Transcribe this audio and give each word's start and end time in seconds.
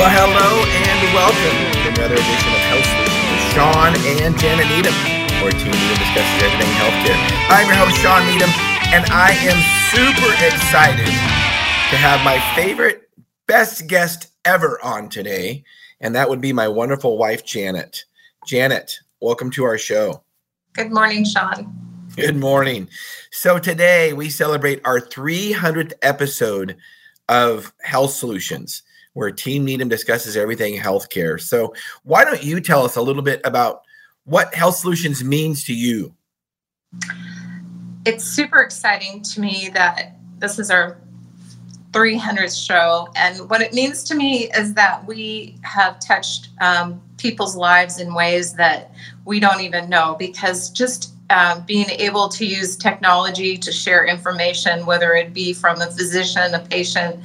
Well, 0.00 0.08
hello 0.08 0.64
and 0.64 1.12
welcome 1.12 1.60
to 1.76 1.88
another 1.92 2.14
edition 2.14 2.52
of 2.56 2.62
Health 2.72 2.88
Solutions 2.88 3.20
with 3.36 3.52
Shawn 3.52 3.92
and 4.24 4.32
Janet 4.40 4.64
Needham, 4.72 4.96
where 5.44 5.52
Team 5.52 5.76
Needham 5.76 6.00
discusses 6.00 6.40
everything 6.40 6.72
healthcare. 6.80 7.20
I'm 7.52 7.66
your 7.68 7.76
host, 7.76 8.00
Shawn 8.00 8.24
Needham, 8.24 8.48
and 8.96 9.04
I 9.12 9.36
am 9.44 9.60
super 9.92 10.32
excited 10.42 11.04
to 11.04 11.96
have 12.00 12.24
my 12.24 12.40
favorite, 12.56 13.10
best 13.46 13.88
guest 13.88 14.28
ever 14.46 14.82
on 14.82 15.10
today, 15.10 15.64
and 16.00 16.14
that 16.14 16.30
would 16.30 16.40
be 16.40 16.54
my 16.54 16.66
wonderful 16.66 17.18
wife, 17.18 17.44
Janet. 17.44 18.06
Janet, 18.46 19.00
welcome 19.20 19.50
to 19.50 19.64
our 19.64 19.76
show. 19.76 20.22
Good 20.72 20.92
morning, 20.92 21.26
Shawn. 21.26 21.76
Good 22.16 22.36
morning. 22.36 22.88
So 23.32 23.58
today 23.58 24.14
we 24.14 24.30
celebrate 24.30 24.80
our 24.86 24.98
300th 24.98 25.92
episode 26.00 26.78
of 27.28 27.74
Health 27.82 28.12
Solutions, 28.12 28.82
where 29.14 29.30
Team 29.30 29.64
Needham 29.64 29.88
discusses 29.88 30.36
everything 30.36 30.80
healthcare. 30.80 31.40
So 31.40 31.74
why 32.04 32.24
don't 32.24 32.42
you 32.42 32.60
tell 32.60 32.84
us 32.84 32.96
a 32.96 33.02
little 33.02 33.22
bit 33.22 33.40
about 33.44 33.82
what 34.24 34.54
Health 34.54 34.76
Solutions 34.76 35.24
means 35.24 35.64
to 35.64 35.74
you? 35.74 36.14
It's 38.04 38.24
super 38.24 38.60
exciting 38.60 39.22
to 39.22 39.40
me 39.40 39.70
that 39.74 40.16
this 40.38 40.58
is 40.58 40.70
our 40.70 40.98
300th 41.92 42.66
show. 42.66 43.08
And 43.16 43.50
what 43.50 43.60
it 43.60 43.72
means 43.72 44.04
to 44.04 44.14
me 44.14 44.50
is 44.52 44.74
that 44.74 45.04
we 45.06 45.56
have 45.62 45.98
touched 45.98 46.50
um, 46.60 47.00
people's 47.16 47.56
lives 47.56 47.98
in 47.98 48.14
ways 48.14 48.54
that 48.54 48.92
we 49.24 49.40
don't 49.40 49.60
even 49.60 49.88
know 49.88 50.16
because 50.18 50.70
just 50.70 51.14
um, 51.30 51.64
being 51.66 51.88
able 51.90 52.28
to 52.28 52.44
use 52.44 52.76
technology 52.76 53.56
to 53.56 53.72
share 53.72 54.04
information, 54.06 54.86
whether 54.86 55.12
it 55.14 55.32
be 55.32 55.52
from 55.52 55.80
a 55.80 55.86
physician, 55.86 56.54
a 56.54 56.60
patient, 56.60 57.20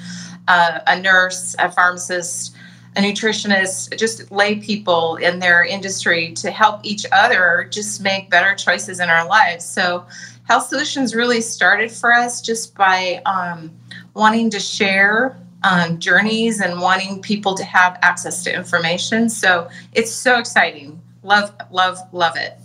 uh, 0.47 0.79
a 0.87 0.99
nurse, 0.99 1.55
a 1.59 1.71
pharmacist, 1.71 2.55
a 2.95 3.01
nutritionist, 3.01 3.97
just 3.97 4.31
lay 4.31 4.55
people 4.55 5.17
in 5.17 5.39
their 5.39 5.63
industry 5.63 6.31
to 6.33 6.51
help 6.51 6.79
each 6.83 7.05
other 7.11 7.67
just 7.69 8.01
make 8.01 8.29
better 8.29 8.55
choices 8.55 8.99
in 8.99 9.09
our 9.09 9.27
lives. 9.27 9.65
So, 9.65 10.05
Health 10.43 10.67
Solutions 10.67 11.15
really 11.15 11.41
started 11.41 11.91
for 11.91 12.13
us 12.13 12.39
just 12.39 12.75
by 12.75 13.21
um, 13.25 13.71
wanting 14.13 14.51
to 14.51 14.59
share 14.59 15.35
um, 15.63 15.97
journeys 15.97 16.61
and 16.61 16.79
wanting 16.79 17.19
people 17.21 17.55
to 17.55 17.63
have 17.63 17.97
access 18.03 18.43
to 18.43 18.55
information. 18.55 19.29
So, 19.29 19.67
it's 19.93 20.11
so 20.11 20.37
exciting. 20.37 21.01
Love, 21.23 21.51
love, 21.71 21.97
love 22.13 22.37
it. 22.37 22.57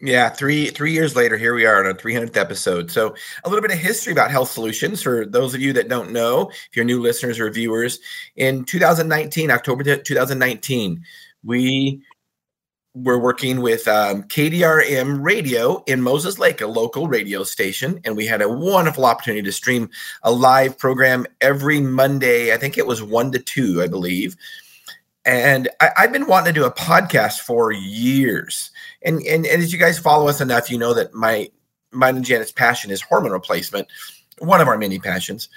Yeah, 0.00 0.28
three 0.28 0.66
three 0.70 0.92
years 0.92 1.16
later, 1.16 1.36
here 1.36 1.54
we 1.54 1.66
are 1.66 1.80
on 1.80 1.86
our 1.86 1.94
300th 1.94 2.36
episode. 2.36 2.90
So, 2.90 3.16
a 3.44 3.48
little 3.48 3.62
bit 3.62 3.72
of 3.72 3.78
history 3.78 4.12
about 4.12 4.30
Health 4.30 4.50
Solutions 4.50 5.02
for 5.02 5.26
those 5.26 5.54
of 5.54 5.60
you 5.60 5.72
that 5.72 5.88
don't 5.88 6.12
know, 6.12 6.50
if 6.50 6.76
you're 6.76 6.84
new 6.84 7.00
listeners 7.00 7.40
or 7.40 7.50
viewers. 7.50 7.98
In 8.36 8.64
2019, 8.64 9.50
October 9.50 9.96
2019, 9.96 11.04
we 11.42 12.00
were 12.94 13.18
working 13.18 13.60
with 13.60 13.88
um, 13.88 14.22
KDRM 14.24 15.20
Radio 15.20 15.82
in 15.86 16.00
Moses 16.00 16.38
Lake, 16.38 16.60
a 16.60 16.66
local 16.66 17.08
radio 17.08 17.42
station, 17.42 18.00
and 18.04 18.16
we 18.16 18.26
had 18.26 18.40
a 18.40 18.48
wonderful 18.48 19.04
opportunity 19.04 19.42
to 19.42 19.52
stream 19.52 19.90
a 20.22 20.30
live 20.30 20.78
program 20.78 21.26
every 21.40 21.80
Monday. 21.80 22.52
I 22.52 22.56
think 22.56 22.78
it 22.78 22.86
was 22.86 23.02
one 23.02 23.32
to 23.32 23.40
two, 23.40 23.82
I 23.82 23.88
believe. 23.88 24.36
And 25.28 25.68
I, 25.80 25.90
I've 25.98 26.12
been 26.12 26.26
wanting 26.26 26.54
to 26.54 26.60
do 26.60 26.66
a 26.66 26.72
podcast 26.72 27.40
for 27.40 27.70
years 27.70 28.70
and, 29.02 29.22
and 29.22 29.46
and 29.46 29.62
as 29.62 29.72
you 29.72 29.78
guys 29.78 29.98
follow 29.98 30.28
us 30.28 30.40
enough, 30.40 30.70
you 30.70 30.78
know 30.78 30.94
that 30.94 31.14
my 31.14 31.50
mine 31.92 32.16
and 32.16 32.24
Janet's 32.24 32.52
passion 32.52 32.90
is 32.90 33.00
hormone 33.00 33.32
replacement, 33.32 33.88
one 34.38 34.60
of 34.60 34.68
our 34.68 34.78
many 34.78 34.98
passions. 34.98 35.48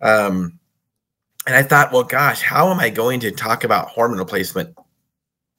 Um, 0.00 0.58
and 1.46 1.54
I 1.54 1.62
thought, 1.62 1.92
well, 1.92 2.02
gosh, 2.02 2.42
how 2.42 2.70
am 2.70 2.80
I 2.80 2.90
going 2.90 3.20
to 3.20 3.30
talk 3.30 3.64
about 3.64 3.88
hormone 3.88 4.18
replacement, 4.18 4.76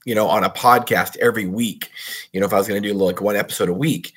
you 0.04 0.16
know, 0.16 0.28
on 0.28 0.44
a 0.44 0.50
podcast 0.50 1.16
every 1.18 1.46
week? 1.46 1.92
You 2.34 2.40
know, 2.40 2.46
if 2.46 2.54
I 2.54 2.58
was 2.58 2.68
going 2.68 2.82
to 2.82 2.88
do 2.88 2.94
like 2.94 3.22
one 3.22 3.36
episode 3.36 3.70
a 3.70 3.74
week. 3.74 4.14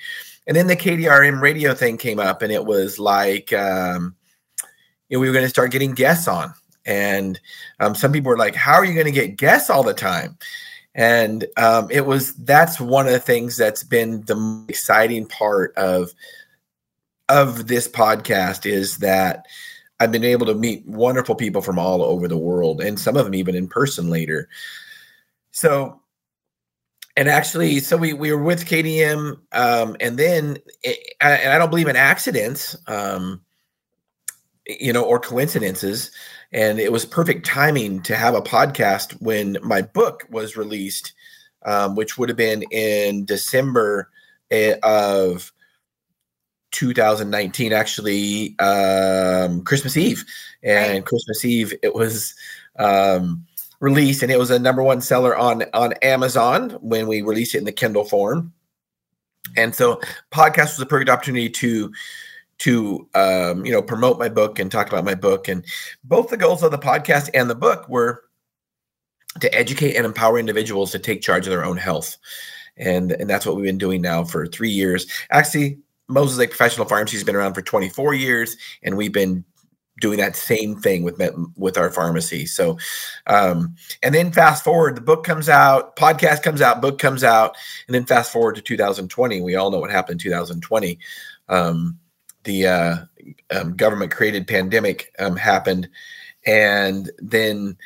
And 0.46 0.56
then 0.56 0.66
the 0.66 0.74
KDRM 0.74 1.40
radio 1.40 1.74
thing 1.74 1.96
came 1.96 2.18
up, 2.18 2.42
and 2.42 2.50
it 2.50 2.64
was 2.64 2.98
like, 2.98 3.52
um, 3.52 4.16
you 5.08 5.16
know, 5.16 5.20
we 5.20 5.28
were 5.28 5.34
going 5.34 5.44
to 5.44 5.50
start 5.50 5.70
getting 5.70 5.92
guests 5.92 6.26
on. 6.26 6.54
And 6.86 7.40
um, 7.78 7.94
some 7.94 8.12
people 8.12 8.30
were 8.30 8.38
like, 8.38 8.54
how 8.54 8.74
are 8.74 8.84
you 8.84 8.94
going 8.94 9.06
to 9.06 9.12
get 9.12 9.36
guests 9.36 9.70
all 9.70 9.82
the 9.82 9.94
time? 9.94 10.38
and 10.94 11.46
um, 11.56 11.88
it 11.90 12.04
was 12.04 12.34
that's 12.34 12.80
one 12.80 13.06
of 13.06 13.12
the 13.12 13.20
things 13.20 13.56
that's 13.56 13.84
been 13.84 14.22
the 14.22 14.64
exciting 14.68 15.26
part 15.26 15.72
of 15.76 16.12
of 17.28 17.68
this 17.68 17.86
podcast 17.86 18.66
is 18.66 18.98
that 18.98 19.46
I've 20.00 20.10
been 20.10 20.24
able 20.24 20.46
to 20.46 20.54
meet 20.54 20.84
wonderful 20.86 21.34
people 21.34 21.62
from 21.62 21.78
all 21.78 22.02
over 22.02 22.26
the 22.26 22.36
world, 22.36 22.80
and 22.80 22.98
some 22.98 23.16
of 23.16 23.24
them 23.24 23.34
even 23.34 23.54
in 23.54 23.68
person 23.68 24.10
later. 24.10 24.48
So, 25.52 26.00
and 27.16 27.28
actually, 27.28 27.78
so 27.80 27.96
we 27.96 28.12
we 28.12 28.32
were 28.32 28.42
with 28.42 28.66
KDM, 28.66 29.38
um, 29.52 29.96
and 30.00 30.18
then 30.18 30.58
it, 30.82 31.14
and 31.20 31.52
I 31.52 31.58
don't 31.58 31.70
believe 31.70 31.88
in 31.88 31.96
accidents, 31.96 32.76
um, 32.88 33.42
you 34.66 34.92
know, 34.92 35.04
or 35.04 35.20
coincidences 35.20 36.10
and 36.52 36.80
it 36.80 36.90
was 36.90 37.04
perfect 37.04 37.46
timing 37.46 38.02
to 38.02 38.16
have 38.16 38.34
a 38.34 38.42
podcast 38.42 39.12
when 39.20 39.56
my 39.62 39.82
book 39.82 40.26
was 40.30 40.56
released, 40.56 41.12
um, 41.64 41.94
which 41.94 42.18
would 42.18 42.28
have 42.28 42.38
been 42.38 42.62
in 42.70 43.24
December 43.24 44.10
eh, 44.50 44.76
of 44.82 45.52
2019, 46.72 47.72
actually 47.72 48.58
um, 48.58 49.62
Christmas 49.62 49.96
Eve, 49.96 50.24
and 50.62 50.94
right. 50.94 51.04
Christmas 51.04 51.44
Eve 51.44 51.72
it 51.82 51.94
was 51.94 52.34
um, 52.78 53.46
released, 53.80 54.22
and 54.22 54.32
it 54.32 54.38
was 54.38 54.50
a 54.50 54.58
number 54.58 54.82
one 54.82 55.00
seller 55.00 55.36
on 55.36 55.64
on 55.72 55.92
Amazon 56.02 56.70
when 56.80 57.06
we 57.06 57.22
released 57.22 57.54
it 57.54 57.58
in 57.58 57.64
the 57.64 57.72
Kindle 57.72 58.04
form. 58.04 58.52
And 59.56 59.74
so, 59.74 60.00
podcast 60.32 60.76
was 60.76 60.80
a 60.80 60.86
perfect 60.86 61.10
opportunity 61.10 61.48
to 61.48 61.92
to 62.60 63.08
um, 63.14 63.64
you 63.66 63.72
know 63.72 63.82
promote 63.82 64.18
my 64.18 64.28
book 64.28 64.58
and 64.58 64.70
talk 64.70 64.88
about 64.88 65.04
my 65.04 65.14
book. 65.14 65.48
And 65.48 65.64
both 66.04 66.28
the 66.28 66.36
goals 66.36 66.62
of 66.62 66.70
the 66.70 66.78
podcast 66.78 67.30
and 67.34 67.50
the 67.50 67.54
book 67.54 67.88
were 67.88 68.22
to 69.40 69.54
educate 69.54 69.96
and 69.96 70.06
empower 70.06 70.38
individuals 70.38 70.92
to 70.92 70.98
take 70.98 71.22
charge 71.22 71.46
of 71.46 71.50
their 71.50 71.64
own 71.64 71.76
health. 71.76 72.16
And 72.76 73.12
and 73.12 73.28
that's 73.28 73.44
what 73.44 73.56
we've 73.56 73.64
been 73.64 73.78
doing 73.78 74.02
now 74.02 74.24
for 74.24 74.46
three 74.46 74.70
years. 74.70 75.06
Actually 75.30 75.78
moses 76.08 76.38
lake 76.38 76.50
professional 76.50 76.86
pharmacy 76.86 77.16
has 77.16 77.22
been 77.22 77.36
around 77.36 77.54
for 77.54 77.62
24 77.62 78.14
years 78.14 78.56
and 78.82 78.96
we've 78.96 79.12
been 79.12 79.44
doing 80.00 80.18
that 80.18 80.34
same 80.34 80.74
thing 80.74 81.04
with 81.04 81.20
with 81.56 81.78
our 81.78 81.90
pharmacy. 81.90 82.46
So 82.46 82.78
um, 83.26 83.76
and 84.02 84.14
then 84.14 84.32
fast 84.32 84.64
forward 84.64 84.96
the 84.96 85.02
book 85.02 85.24
comes 85.24 85.48
out 85.48 85.94
podcast 85.96 86.42
comes 86.42 86.60
out 86.60 86.82
book 86.82 86.98
comes 86.98 87.22
out 87.22 87.56
and 87.86 87.94
then 87.94 88.06
fast 88.06 88.32
forward 88.32 88.56
to 88.56 88.62
2020 88.62 89.40
we 89.40 89.54
all 89.54 89.70
know 89.70 89.78
what 89.78 89.90
happened 89.90 90.20
in 90.20 90.30
2020 90.30 90.98
um, 91.48 91.98
the 92.44 92.66
uh, 92.66 92.96
um, 93.50 93.76
government 93.76 94.12
created 94.12 94.46
pandemic 94.46 95.12
um, 95.18 95.36
happened, 95.36 95.88
and 96.46 97.10
then 97.18 97.76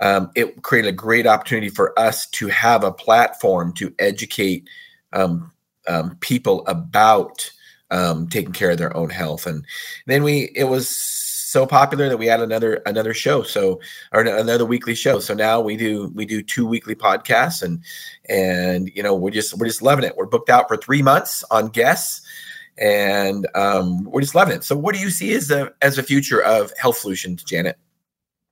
um, 0.00 0.30
it 0.34 0.62
created 0.62 0.88
a 0.88 0.92
great 0.92 1.26
opportunity 1.26 1.68
for 1.68 1.98
us 1.98 2.26
to 2.30 2.48
have 2.48 2.84
a 2.84 2.92
platform 2.92 3.72
to 3.74 3.94
educate 3.98 4.68
um, 5.12 5.52
um, 5.88 6.16
people 6.20 6.66
about 6.66 7.50
um, 7.90 8.28
taking 8.28 8.52
care 8.52 8.70
of 8.70 8.78
their 8.78 8.96
own 8.96 9.10
health. 9.10 9.46
And 9.46 9.64
then 10.06 10.22
we 10.22 10.50
it 10.54 10.64
was 10.64 10.88
so 10.88 11.66
popular 11.66 12.08
that 12.08 12.16
we 12.16 12.26
had 12.26 12.40
another 12.40 12.82
another 12.86 13.14
show. 13.14 13.42
So 13.42 13.80
or 14.12 14.22
another 14.22 14.64
weekly 14.64 14.94
show. 14.94 15.20
So 15.20 15.34
now 15.34 15.60
we 15.60 15.76
do 15.76 16.10
we 16.14 16.26
do 16.26 16.42
two 16.42 16.66
weekly 16.66 16.96
podcasts 16.96 17.62
and 17.62 17.82
and 18.28 18.90
you 18.94 19.02
know 19.02 19.14
we're 19.14 19.30
just 19.30 19.56
we're 19.56 19.66
just 19.66 19.82
loving 19.82 20.04
it. 20.04 20.16
We're 20.16 20.26
booked 20.26 20.50
out 20.50 20.66
for 20.66 20.76
three 20.76 21.02
months 21.02 21.44
on 21.50 21.68
guests 21.68 22.22
and 22.78 23.46
um, 23.54 24.04
we're 24.04 24.20
just 24.20 24.34
loving 24.34 24.56
it. 24.56 24.64
So, 24.64 24.76
what 24.76 24.94
do 24.94 25.00
you 25.00 25.10
see 25.10 25.34
as 25.34 25.50
a 25.50 25.72
as 25.82 25.98
a 25.98 26.02
future 26.02 26.42
of 26.42 26.72
Health 26.78 26.98
Solutions, 26.98 27.42
Janet? 27.42 27.78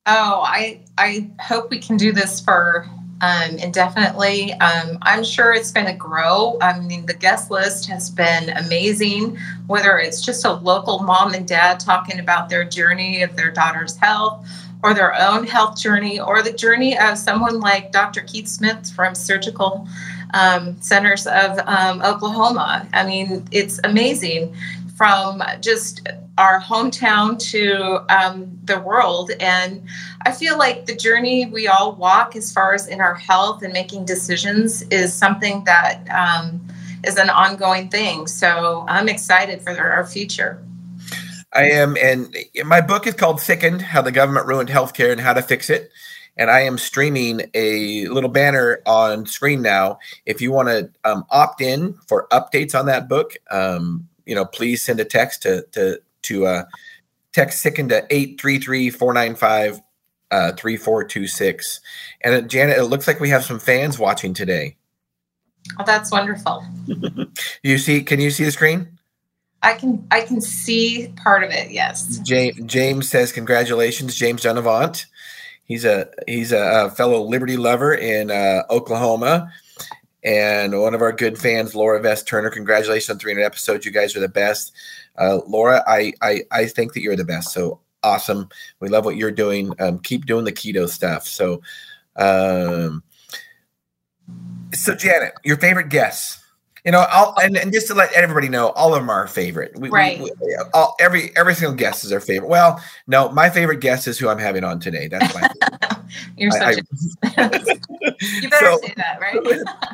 Oh, 0.06 0.42
I 0.44 0.80
I 0.98 1.30
hope 1.40 1.70
we 1.70 1.78
can 1.78 1.96
do 1.96 2.12
this 2.12 2.40
for 2.40 2.88
um, 3.22 3.56
indefinitely. 3.58 4.52
Um, 4.54 4.98
I'm 5.02 5.22
sure 5.22 5.52
it's 5.52 5.70
going 5.70 5.86
to 5.86 5.92
grow. 5.92 6.58
I 6.60 6.78
mean, 6.80 7.06
the 7.06 7.14
guest 7.14 7.50
list 7.50 7.86
has 7.88 8.10
been 8.10 8.50
amazing. 8.50 9.38
Whether 9.68 9.98
it's 9.98 10.20
just 10.20 10.44
a 10.44 10.52
local 10.52 10.98
mom 11.00 11.34
and 11.34 11.46
dad 11.46 11.78
talking 11.78 12.18
about 12.18 12.48
their 12.48 12.64
journey 12.64 13.22
of 13.22 13.36
their 13.36 13.52
daughter's 13.52 13.96
health, 13.96 14.46
or 14.82 14.92
their 14.92 15.14
own 15.20 15.46
health 15.46 15.78
journey, 15.78 16.18
or 16.18 16.42
the 16.42 16.52
journey 16.52 16.98
of 16.98 17.16
someone 17.16 17.60
like 17.60 17.92
Dr. 17.92 18.22
Keith 18.22 18.48
Smith 18.48 18.90
from 18.92 19.14
Surgical 19.14 19.86
um, 20.34 20.80
centers 20.80 21.26
of 21.26 21.58
um, 21.66 22.02
Oklahoma. 22.02 22.88
I 22.92 23.06
mean, 23.06 23.46
it's 23.50 23.80
amazing 23.84 24.54
from 24.96 25.42
just 25.60 26.08
our 26.38 26.60
hometown 26.60 27.38
to 27.50 28.04
um, 28.08 28.58
the 28.64 28.78
world. 28.80 29.30
And 29.40 29.82
I 30.22 30.32
feel 30.32 30.56
like 30.56 30.86
the 30.86 30.94
journey 30.94 31.46
we 31.46 31.66
all 31.66 31.94
walk 31.94 32.36
as 32.36 32.52
far 32.52 32.74
as 32.74 32.86
in 32.86 33.00
our 33.00 33.14
health 33.14 33.62
and 33.62 33.72
making 33.72 34.04
decisions 34.04 34.82
is 34.82 35.12
something 35.12 35.64
that 35.64 36.08
um, 36.10 36.66
is 37.04 37.16
an 37.16 37.30
ongoing 37.30 37.88
thing. 37.88 38.26
So 38.26 38.84
I'm 38.88 39.08
excited 39.08 39.60
for 39.60 39.76
our 39.76 40.06
future. 40.06 40.62
I 41.54 41.64
am, 41.64 41.96
and 42.00 42.34
my 42.64 42.80
book 42.80 43.06
is 43.06 43.14
called 43.14 43.38
Sickened 43.40 43.82
How 43.82 44.00
the 44.00 44.12
Government 44.12 44.46
Ruined 44.46 44.70
Healthcare 44.70 45.12
and 45.12 45.20
How 45.20 45.34
to 45.34 45.42
Fix 45.42 45.68
It 45.68 45.90
and 46.36 46.50
I 46.50 46.60
am 46.60 46.78
streaming 46.78 47.42
a 47.54 48.06
little 48.08 48.30
banner 48.30 48.80
on 48.86 49.26
screen 49.26 49.62
now. 49.62 49.98
If 50.26 50.40
you 50.40 50.52
want 50.52 50.68
to 50.68 50.90
um, 51.04 51.24
opt 51.30 51.60
in 51.60 51.94
for 52.06 52.26
updates 52.30 52.78
on 52.78 52.86
that 52.86 53.08
book, 53.08 53.36
um, 53.50 54.08
you 54.26 54.34
know, 54.34 54.44
please 54.44 54.82
send 54.82 55.00
a 55.00 55.04
text 55.04 55.42
to 55.42 55.62
to 55.72 56.00
to 56.22 56.46
uh, 56.46 56.64
text 57.32 57.64
Sicken 57.64 57.88
to 57.88 58.06
833-495 58.08 59.80
uh, 60.30 60.52
3426. 60.52 61.80
And 62.22 62.34
uh, 62.34 62.40
Janet, 62.42 62.78
it 62.78 62.84
looks 62.84 63.06
like 63.06 63.20
we 63.20 63.28
have 63.30 63.44
some 63.44 63.58
fans 63.58 63.98
watching 63.98 64.34
today. 64.34 64.76
Oh, 65.78 65.84
that's 65.84 66.10
wonderful. 66.10 66.64
you 67.62 67.78
see, 67.78 68.02
can 68.02 68.20
you 68.20 68.30
see 68.30 68.44
the 68.44 68.50
screen? 68.50 68.98
I 69.64 69.74
can 69.74 70.04
I 70.10 70.22
can 70.22 70.40
see 70.40 71.12
part 71.22 71.44
of 71.44 71.50
it. 71.50 71.70
Yes. 71.70 72.18
James, 72.18 72.60
James 72.64 73.08
says 73.08 73.30
congratulations, 73.30 74.16
James 74.16 74.42
Dunavant. 74.42 75.06
He's 75.64 75.84
a 75.84 76.08
he's 76.26 76.52
a, 76.52 76.86
a 76.86 76.90
fellow 76.90 77.22
Liberty 77.22 77.56
lover 77.56 77.94
in 77.94 78.30
uh, 78.30 78.62
Oklahoma, 78.70 79.52
and 80.22 80.78
one 80.78 80.94
of 80.94 81.02
our 81.02 81.12
good 81.12 81.38
fans, 81.38 81.74
Laura 81.74 82.00
Vest 82.00 82.26
Turner. 82.26 82.50
Congratulations 82.50 83.10
on 83.10 83.18
300 83.18 83.44
episodes. 83.44 83.86
You 83.86 83.92
guys 83.92 84.16
are 84.16 84.20
the 84.20 84.28
best. 84.28 84.72
Uh, 85.16 85.40
Laura, 85.46 85.82
I, 85.86 86.12
I 86.20 86.42
I 86.50 86.66
think 86.66 86.94
that 86.94 87.02
you're 87.02 87.16
the 87.16 87.24
best. 87.24 87.52
So 87.52 87.80
awesome. 88.02 88.48
We 88.80 88.88
love 88.88 89.04
what 89.04 89.16
you're 89.16 89.30
doing. 89.30 89.72
Um, 89.78 89.98
keep 89.98 90.26
doing 90.26 90.44
the 90.44 90.52
keto 90.52 90.88
stuff. 90.88 91.26
So, 91.26 91.62
um, 92.16 93.02
so 94.72 94.94
Janet, 94.94 95.34
your 95.44 95.56
favorite 95.56 95.88
guests. 95.88 96.41
You 96.84 96.90
know, 96.90 97.06
I'll, 97.10 97.34
and, 97.40 97.56
and 97.56 97.72
just 97.72 97.86
to 97.88 97.94
let 97.94 98.12
everybody 98.12 98.48
know, 98.48 98.70
all 98.70 98.92
of 98.92 99.00
them 99.00 99.08
are 99.08 99.20
our 99.20 99.28
favorite. 99.28 99.78
We, 99.78 99.88
right. 99.88 100.18
We, 100.18 100.32
we, 100.40 100.56
all, 100.74 100.96
every 100.98 101.34
every 101.36 101.54
single 101.54 101.76
guest 101.76 102.04
is 102.04 102.10
our 102.10 102.18
favorite. 102.18 102.48
Well, 102.48 102.82
no, 103.06 103.28
my 103.28 103.50
favorite 103.50 103.80
guest 103.80 104.08
is 104.08 104.18
who 104.18 104.28
I'm 104.28 104.38
having 104.38 104.64
on 104.64 104.80
today. 104.80 105.06
That's 105.06 105.32
my. 105.32 105.48
You're 106.36 106.50
such 106.50 106.62
I, 106.62 106.70
a. 106.72 107.76
you 108.20 108.50
better 108.50 108.66
so, 108.66 108.78
say 108.82 108.94
that, 108.96 109.20
right? 109.20 109.38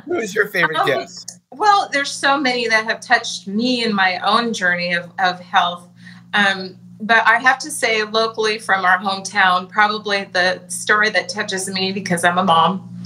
who 0.07 0.15
is 0.15 0.35
your 0.35 0.49
favorite 0.49 0.79
um, 0.79 0.87
guest? 0.87 1.41
Well, 1.51 1.91
there's 1.93 2.11
so 2.11 2.41
many 2.41 2.69
that 2.69 2.85
have 2.85 3.01
touched 3.01 3.47
me 3.47 3.85
in 3.85 3.95
my 3.95 4.19
own 4.21 4.55
journey 4.55 4.95
of 4.95 5.13
of 5.19 5.39
health. 5.41 5.87
Um, 6.33 6.79
but 7.01 7.25
I 7.27 7.39
have 7.39 7.59
to 7.61 7.71
say, 7.71 8.03
locally 8.05 8.59
from 8.59 8.85
our 8.87 8.99
hometown, 8.99 9.69
probably 9.69 10.25
the 10.25 10.67
story 10.69 11.11
that 11.11 11.29
touches 11.29 11.69
me 11.69 11.93
because 11.93 12.25
I'm 12.25 12.39
a 12.39 12.45
mom 12.45 12.98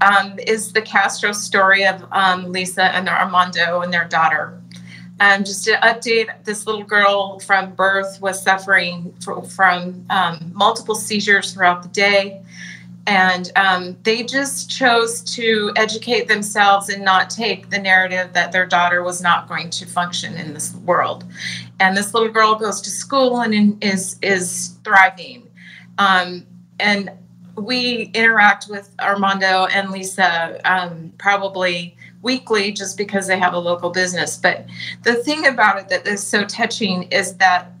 um, 0.00 0.38
is 0.46 0.72
the 0.72 0.82
Castro 0.82 1.32
story 1.32 1.86
of 1.86 2.04
um, 2.12 2.52
Lisa 2.52 2.84
and 2.84 3.08
Armando 3.08 3.80
and 3.80 3.92
their 3.92 4.06
daughter. 4.06 4.60
Um, 5.20 5.44
just 5.44 5.64
to 5.64 5.72
update, 5.72 6.44
this 6.44 6.66
little 6.66 6.82
girl 6.82 7.40
from 7.40 7.74
birth 7.74 8.20
was 8.22 8.42
suffering 8.42 9.14
from, 9.20 9.44
from 9.44 10.06
um, 10.08 10.50
multiple 10.54 10.94
seizures 10.94 11.52
throughout 11.52 11.82
the 11.82 11.90
day. 11.90 12.42
And 13.06 13.50
um, 13.56 13.96
they 14.02 14.22
just 14.22 14.70
chose 14.70 15.20
to 15.34 15.72
educate 15.76 16.28
themselves 16.28 16.88
and 16.88 17.04
not 17.04 17.28
take 17.28 17.68
the 17.68 17.78
narrative 17.78 18.32
that 18.32 18.52
their 18.52 18.66
daughter 18.66 19.02
was 19.02 19.20
not 19.20 19.48
going 19.48 19.68
to 19.70 19.86
function 19.86 20.34
in 20.36 20.54
this 20.54 20.74
world. 20.76 21.24
And 21.80 21.96
this 21.96 22.14
little 22.14 22.28
girl 22.28 22.54
goes 22.54 22.80
to 22.82 22.90
school 22.90 23.40
and 23.40 23.82
is 23.82 24.16
is 24.22 24.78
thriving. 24.84 25.48
Um, 25.98 26.46
and 26.78 27.10
we 27.60 28.10
interact 28.14 28.68
with 28.68 28.90
Armando 29.00 29.66
and 29.66 29.90
Lisa 29.90 30.60
um, 30.64 31.12
probably 31.18 31.96
weekly 32.22 32.72
just 32.72 32.96
because 32.96 33.26
they 33.26 33.38
have 33.38 33.54
a 33.54 33.58
local 33.58 33.90
business. 33.90 34.36
But 34.36 34.66
the 35.02 35.14
thing 35.14 35.46
about 35.46 35.78
it 35.78 35.88
that 35.88 36.06
is 36.06 36.26
so 36.26 36.44
touching 36.44 37.04
is 37.04 37.36
that 37.36 37.72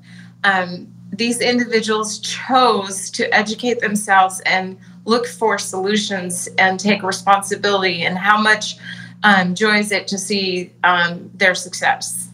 um, 0.44 0.92
these 1.12 1.40
individuals 1.40 2.18
chose 2.20 3.10
to 3.10 3.32
educate 3.34 3.80
themselves 3.80 4.40
and 4.46 4.78
look 5.04 5.26
for 5.26 5.58
solutions 5.58 6.48
and 6.58 6.78
take 6.78 7.02
responsibility. 7.02 8.02
And 8.02 8.16
how 8.16 8.40
much 8.40 8.76
um, 9.22 9.54
joy 9.54 9.78
is 9.78 9.92
it 9.92 10.06
to 10.08 10.18
see 10.18 10.72
um, 10.84 11.30
their 11.34 11.54
success? 11.54 12.28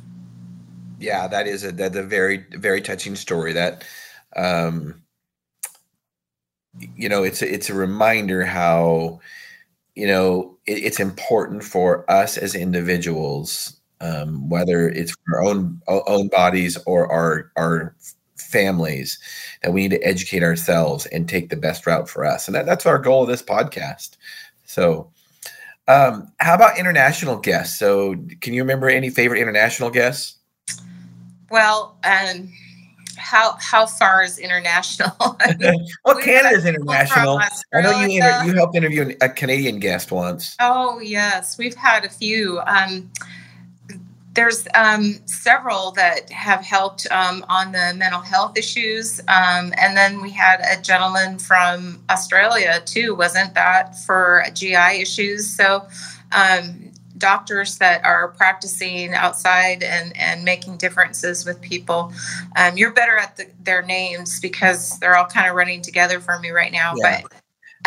Yeah, 0.98 1.26
that 1.28 1.46
is 1.46 1.64
a 1.64 1.72
that's 1.72 1.96
a 1.96 2.02
very 2.02 2.46
very 2.52 2.80
touching 2.80 3.16
story. 3.16 3.52
That 3.52 3.84
um, 4.34 5.02
you 6.96 7.08
know 7.08 7.22
it's 7.22 7.42
a, 7.42 7.52
it's 7.52 7.70
a 7.70 7.74
reminder 7.74 8.44
how 8.44 9.20
you 9.94 10.06
know 10.06 10.56
it, 10.66 10.84
it's 10.84 11.00
important 11.00 11.64
for 11.64 12.10
us 12.10 12.36
as 12.36 12.54
individuals 12.54 13.76
um, 14.00 14.48
whether 14.48 14.88
it's 14.88 15.12
for 15.12 15.38
our 15.38 15.44
own 15.44 15.80
own 15.88 16.28
bodies 16.28 16.76
or 16.86 17.10
our 17.10 17.50
our 17.56 17.94
families 18.36 19.18
that 19.62 19.72
we 19.72 19.82
need 19.82 19.90
to 19.90 20.02
educate 20.02 20.42
ourselves 20.42 21.06
and 21.06 21.28
take 21.28 21.48
the 21.48 21.56
best 21.56 21.86
route 21.86 22.08
for 22.08 22.24
us. 22.24 22.46
And 22.46 22.54
that, 22.54 22.66
that's 22.66 22.86
our 22.86 22.98
goal 22.98 23.22
of 23.22 23.28
this 23.28 23.42
podcast. 23.42 24.16
So 24.64 25.10
um, 25.88 26.32
how 26.38 26.54
about 26.54 26.78
international 26.78 27.38
guests? 27.38 27.78
So 27.78 28.14
can 28.40 28.54
you 28.54 28.62
remember 28.62 28.88
any 28.88 29.10
favorite 29.10 29.40
international 29.40 29.90
guests? 29.90 30.36
Well 31.50 31.96
um 32.04 32.52
how 33.16 33.56
how 33.60 33.86
far 33.86 34.22
is 34.22 34.38
international? 34.38 35.14
I 35.40 35.54
mean, 35.58 35.86
well, 36.04 36.18
Canada 36.18 36.56
is 36.56 36.64
international. 36.64 37.40
I 37.74 37.80
know 37.80 38.00
you 38.00 38.16
inter- 38.16 38.44
you 38.44 38.54
helped 38.54 38.76
interview 38.76 39.14
a 39.20 39.28
Canadian 39.28 39.78
guest 39.78 40.12
once. 40.12 40.56
Oh 40.60 41.00
yes, 41.00 41.58
we've 41.58 41.74
had 41.74 42.04
a 42.04 42.08
few. 42.08 42.60
Um, 42.66 43.10
there's 44.34 44.68
um, 44.74 45.14
several 45.24 45.92
that 45.92 46.30
have 46.30 46.60
helped 46.60 47.10
um, 47.10 47.44
on 47.48 47.72
the 47.72 47.94
mental 47.96 48.20
health 48.20 48.56
issues, 48.58 49.18
um, 49.20 49.72
and 49.78 49.96
then 49.96 50.20
we 50.20 50.30
had 50.30 50.60
a 50.60 50.80
gentleman 50.80 51.38
from 51.38 52.02
Australia 52.10 52.82
too. 52.84 53.14
Wasn't 53.14 53.54
that 53.54 53.98
for 54.00 54.44
GI 54.52 55.00
issues? 55.00 55.50
So 55.50 55.86
um, 56.32 56.92
doctors 57.18 57.78
that 57.78 58.04
are 58.04 58.28
practicing 58.28 59.14
outside 59.14 59.82
and, 59.82 60.16
and 60.16 60.44
making 60.44 60.76
differences 60.76 61.44
with 61.44 61.60
people. 61.60 62.12
Um, 62.56 62.76
you're 62.76 62.92
better 62.92 63.16
at 63.16 63.36
the, 63.36 63.46
their 63.62 63.82
names 63.82 64.40
because 64.40 64.98
they're 64.98 65.16
all 65.16 65.26
kind 65.26 65.48
of 65.48 65.56
running 65.56 65.82
together 65.82 66.20
for 66.20 66.38
me 66.38 66.50
right 66.50 66.72
now. 66.72 66.94
Yeah. 66.96 67.22
But 67.22 67.32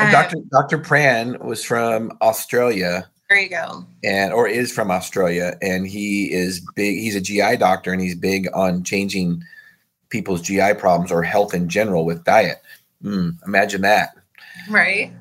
um, 0.05 0.11
Dr. 0.11 0.37
Dr. 0.51 0.77
Pran 0.79 1.39
was 1.43 1.63
from 1.63 2.11
Australia. 2.21 3.09
There 3.29 3.39
you 3.39 3.49
go. 3.49 3.85
And 4.03 4.33
or 4.33 4.47
is 4.47 4.71
from 4.71 4.89
Australia, 4.89 5.55
and 5.61 5.85
he 5.85 6.31
is 6.31 6.65
big. 6.75 6.97
He's 6.97 7.15
a 7.15 7.21
GI 7.21 7.57
doctor, 7.57 7.91
and 7.91 8.01
he's 8.01 8.15
big 8.15 8.47
on 8.55 8.83
changing 8.83 9.43
people's 10.09 10.41
GI 10.41 10.75
problems 10.75 11.11
or 11.11 11.21
health 11.21 11.53
in 11.53 11.69
general 11.69 12.05
with 12.05 12.23
diet. 12.23 12.61
Mm, 13.03 13.37
imagine 13.45 13.81
that. 13.81 14.15
Right. 14.69 15.13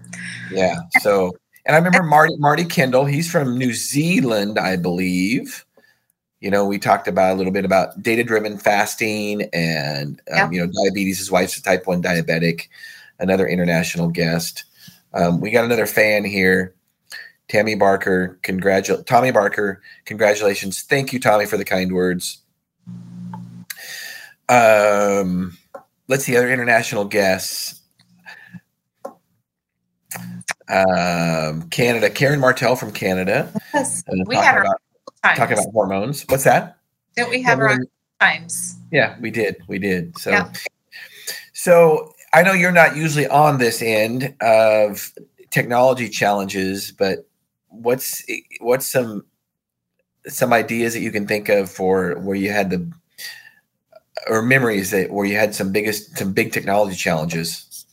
Yeah. 0.51 0.77
So 1.01 1.37
and 1.69 1.75
I 1.75 1.79
remember 1.79 2.03
Marty 2.03 2.35
Marty 2.39 2.65
Kendall. 2.65 3.05
He's 3.05 3.31
from 3.31 3.59
New 3.59 3.75
Zealand, 3.75 4.59
I 4.59 4.77
believe. 4.77 5.67
You 6.41 6.51
know, 6.51 6.65
we 6.65 6.79
talked 6.79 7.07
about 7.07 7.33
a 7.33 7.35
little 7.35 7.53
bit 7.53 7.67
about 7.67 8.03
data 8.03 8.25
driven 8.25 8.57
fasting 8.57 9.43
and 9.53 10.21
um, 10.33 10.37
yep. 10.37 10.53
you 10.53 10.61
know 10.61 10.73
diabetes. 10.73 11.19
His 11.19 11.31
wife's 11.31 11.59
a 11.59 11.63
type 11.63 11.87
one 11.87 12.03
diabetic. 12.03 12.69
Another 13.19 13.47
international 13.47 14.09
guest. 14.09 14.65
Um, 15.13 15.41
we 15.41 15.51
got 15.51 15.67
another 15.67 15.87
fan 15.87 16.25
here. 16.25 16.75
Tammy 17.49 17.75
Barker, 17.75 18.39
congratulate 18.43 19.07
Tommy 19.07 19.31
Barker, 19.31 19.83
congratulations. 20.05 20.83
Thank 20.83 21.13
you, 21.13 21.21
Tommy, 21.21 21.47
for 21.47 21.57
the 21.57 21.65
kind 21.65 21.93
words. 21.93 22.39
Um, 24.51 25.57
let's 26.09 26.25
see 26.25 26.37
other 26.37 26.51
international 26.51 27.07
guests 27.07 27.78
um, 30.69 31.69
Canada. 31.71 32.11
Karen 32.11 32.41
Martel 32.41 32.77
from 32.77 32.93
Canada. 32.93 33.53
Yes, 33.75 34.05
we 34.27 34.37
had 34.37 34.59
about, 34.59 34.81
talking 35.37 35.59
about 35.59 35.73
hormones. 35.73 36.25
What's 36.29 36.45
that? 36.45 36.79
Didn't 37.17 37.31
we 37.31 37.43
have 37.43 37.59
her 37.59 37.69
on 37.69 37.81
times? 38.21 38.77
Yeah, 38.93 39.17
we 39.21 39.31
did. 39.31 39.57
We 39.67 39.79
did. 39.79 40.17
So, 40.19 40.31
yeah. 40.31 40.53
so 41.53 42.15
I 42.33 42.43
know 42.43 42.53
you're 42.53 42.73
not 42.73 42.97
usually 42.97 43.27
on 43.27 43.59
this 43.59 43.83
end 43.83 44.35
of 44.41 45.13
technology 45.51 46.09
challenges, 46.09 46.93
but 46.93 47.27
what's 47.69 48.25
what's 48.61 48.87
some 48.87 49.25
some 50.27 50.53
ideas 50.53 50.93
that 50.95 51.01
you 51.01 51.11
can 51.11 51.27
think 51.27 51.49
of 51.49 51.71
for 51.71 52.19
where 52.19 52.37
you 52.37 52.51
had 52.51 52.71
the 52.71 52.91
or 54.27 54.43
memories 54.43 54.91
that 54.91 55.11
where 55.11 55.25
you 55.25 55.37
had 55.37 55.55
some 55.55 55.73
biggest 55.73 56.19
some 56.19 56.33
big 56.33 56.53
technology 56.53 56.97
challenges 56.97 57.87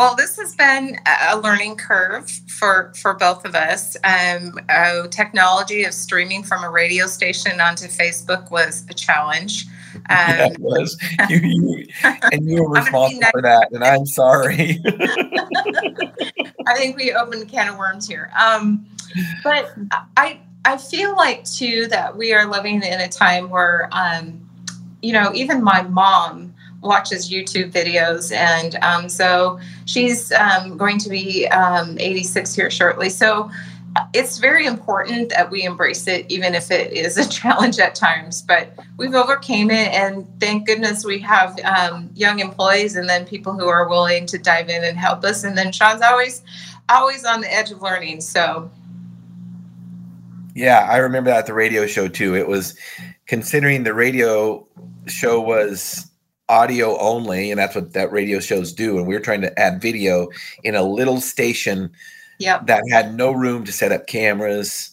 well, 0.00 0.14
this 0.14 0.38
has 0.38 0.56
been 0.56 0.96
a 1.28 1.36
learning 1.36 1.76
curve 1.76 2.30
for 2.30 2.90
for 2.96 3.12
both 3.12 3.44
of 3.44 3.54
us. 3.54 3.98
Um, 4.02 4.58
uh, 4.70 5.08
technology 5.08 5.84
of 5.84 5.92
streaming 5.92 6.42
from 6.42 6.64
a 6.64 6.70
radio 6.70 7.06
station 7.06 7.60
onto 7.60 7.84
Facebook 7.84 8.50
was 8.50 8.86
a 8.88 8.94
challenge. 8.94 9.66
Um, 9.94 10.00
yeah, 10.08 10.46
it 10.46 10.58
was. 10.58 10.98
You, 11.28 11.36
you, 11.36 11.86
and 12.32 12.48
you 12.48 12.62
were 12.62 12.70
responsible 12.80 13.28
for 13.30 13.42
that, 13.42 13.72
and 13.72 13.84
I'm 13.84 14.06
sorry. 14.06 14.80
I 16.66 16.78
think 16.78 16.96
we 16.96 17.12
opened 17.12 17.42
a 17.42 17.46
can 17.46 17.68
of 17.68 17.76
worms 17.76 18.08
here. 18.08 18.30
Um, 18.40 18.86
but 19.44 19.70
I 20.16 20.40
I 20.64 20.78
feel 20.78 21.14
like 21.14 21.44
too 21.44 21.88
that 21.88 22.16
we 22.16 22.32
are 22.32 22.46
living 22.46 22.76
in 22.76 23.00
a 23.02 23.08
time 23.08 23.50
where, 23.50 23.90
um, 23.92 24.40
you 25.02 25.12
know, 25.12 25.30
even 25.34 25.62
my 25.62 25.82
mom 25.82 26.49
watches 26.82 27.30
YouTube 27.30 27.72
videos. 27.72 28.32
And 28.32 28.76
um, 28.76 29.08
so 29.08 29.58
she's 29.84 30.32
um, 30.32 30.76
going 30.76 30.98
to 30.98 31.08
be 31.08 31.46
um, 31.48 31.98
86 31.98 32.54
here 32.54 32.70
shortly. 32.70 33.10
So 33.10 33.50
it's 34.14 34.38
very 34.38 34.66
important 34.66 35.30
that 35.30 35.50
we 35.50 35.64
embrace 35.64 36.06
it, 36.06 36.24
even 36.30 36.54
if 36.54 36.70
it 36.70 36.92
is 36.92 37.16
a 37.16 37.28
challenge 37.40 37.78
at 37.78 37.94
times. 37.94 38.42
But 38.42 38.72
we've 38.96 39.14
overcame 39.14 39.70
it, 39.70 39.92
and 39.92 40.26
thank 40.40 40.66
goodness 40.66 41.04
we 41.04 41.18
have 41.20 41.58
um, 41.60 42.10
young 42.14 42.38
employees 42.38 42.96
and 42.96 43.08
then 43.08 43.26
people 43.26 43.52
who 43.52 43.66
are 43.66 43.88
willing 43.88 44.26
to 44.26 44.38
dive 44.38 44.68
in 44.68 44.84
and 44.84 44.96
help 44.96 45.24
us. 45.24 45.44
And 45.44 45.56
then 45.56 45.72
Shawn's 45.72 46.02
always, 46.02 46.42
always 46.88 47.24
on 47.24 47.40
the 47.40 47.52
edge 47.52 47.70
of 47.70 47.82
learning. 47.82 48.20
So. 48.20 48.70
Yeah, 50.54 50.88
I 50.90 50.98
remember 50.98 51.30
that 51.30 51.40
at 51.40 51.46
the 51.46 51.54
radio 51.54 51.86
show 51.86 52.08
too. 52.08 52.34
It 52.34 52.48
was 52.48 52.76
considering 53.26 53.84
the 53.84 53.94
radio 53.94 54.66
show 55.06 55.40
was 55.40 56.09
audio 56.50 56.98
only, 56.98 57.50
and 57.50 57.58
that's 57.58 57.74
what 57.74 57.92
that 57.92 58.12
radio 58.12 58.40
shows 58.40 58.72
do. 58.72 58.98
And 58.98 59.06
we 59.06 59.14
were 59.14 59.20
trying 59.20 59.40
to 59.42 59.58
add 59.58 59.80
video 59.80 60.28
in 60.64 60.74
a 60.74 60.82
little 60.82 61.20
station 61.20 61.90
yep. 62.38 62.66
that 62.66 62.82
had 62.90 63.14
no 63.14 63.30
room 63.30 63.64
to 63.64 63.72
set 63.72 63.92
up 63.92 64.06
cameras. 64.06 64.90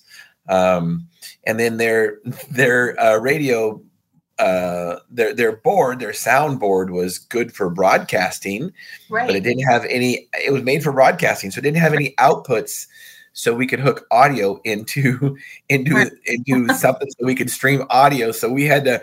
Um, 0.47 1.07
and 1.45 1.59
then 1.59 1.77
their 1.77 2.19
their 2.49 2.99
uh, 2.99 3.17
radio 3.17 3.81
uh, 4.39 4.97
their 5.09 5.33
their 5.33 5.55
board, 5.57 5.99
their 5.99 6.13
sound 6.13 6.59
board 6.59 6.91
was 6.91 7.17
good 7.17 7.51
for 7.51 7.69
broadcasting, 7.69 8.71
right. 9.09 9.25
but 9.25 9.35
it 9.35 9.43
didn't 9.43 9.67
have 9.67 9.85
any. 9.85 10.27
It 10.33 10.51
was 10.51 10.63
made 10.63 10.83
for 10.83 10.91
broadcasting, 10.91 11.49
so 11.49 11.59
it 11.59 11.63
didn't 11.63 11.77
have 11.77 11.93
any 11.93 12.13
outputs, 12.19 12.85
so 13.33 13.55
we 13.55 13.65
could 13.65 13.79
hook 13.79 14.05
audio 14.11 14.61
into 14.63 15.37
into 15.69 16.11
into 16.25 16.73
something 16.75 17.09
so 17.09 17.25
we 17.25 17.35
could 17.35 17.49
stream 17.49 17.83
audio. 17.89 18.31
So 18.31 18.51
we 18.51 18.65
had 18.65 18.85
to 18.85 19.01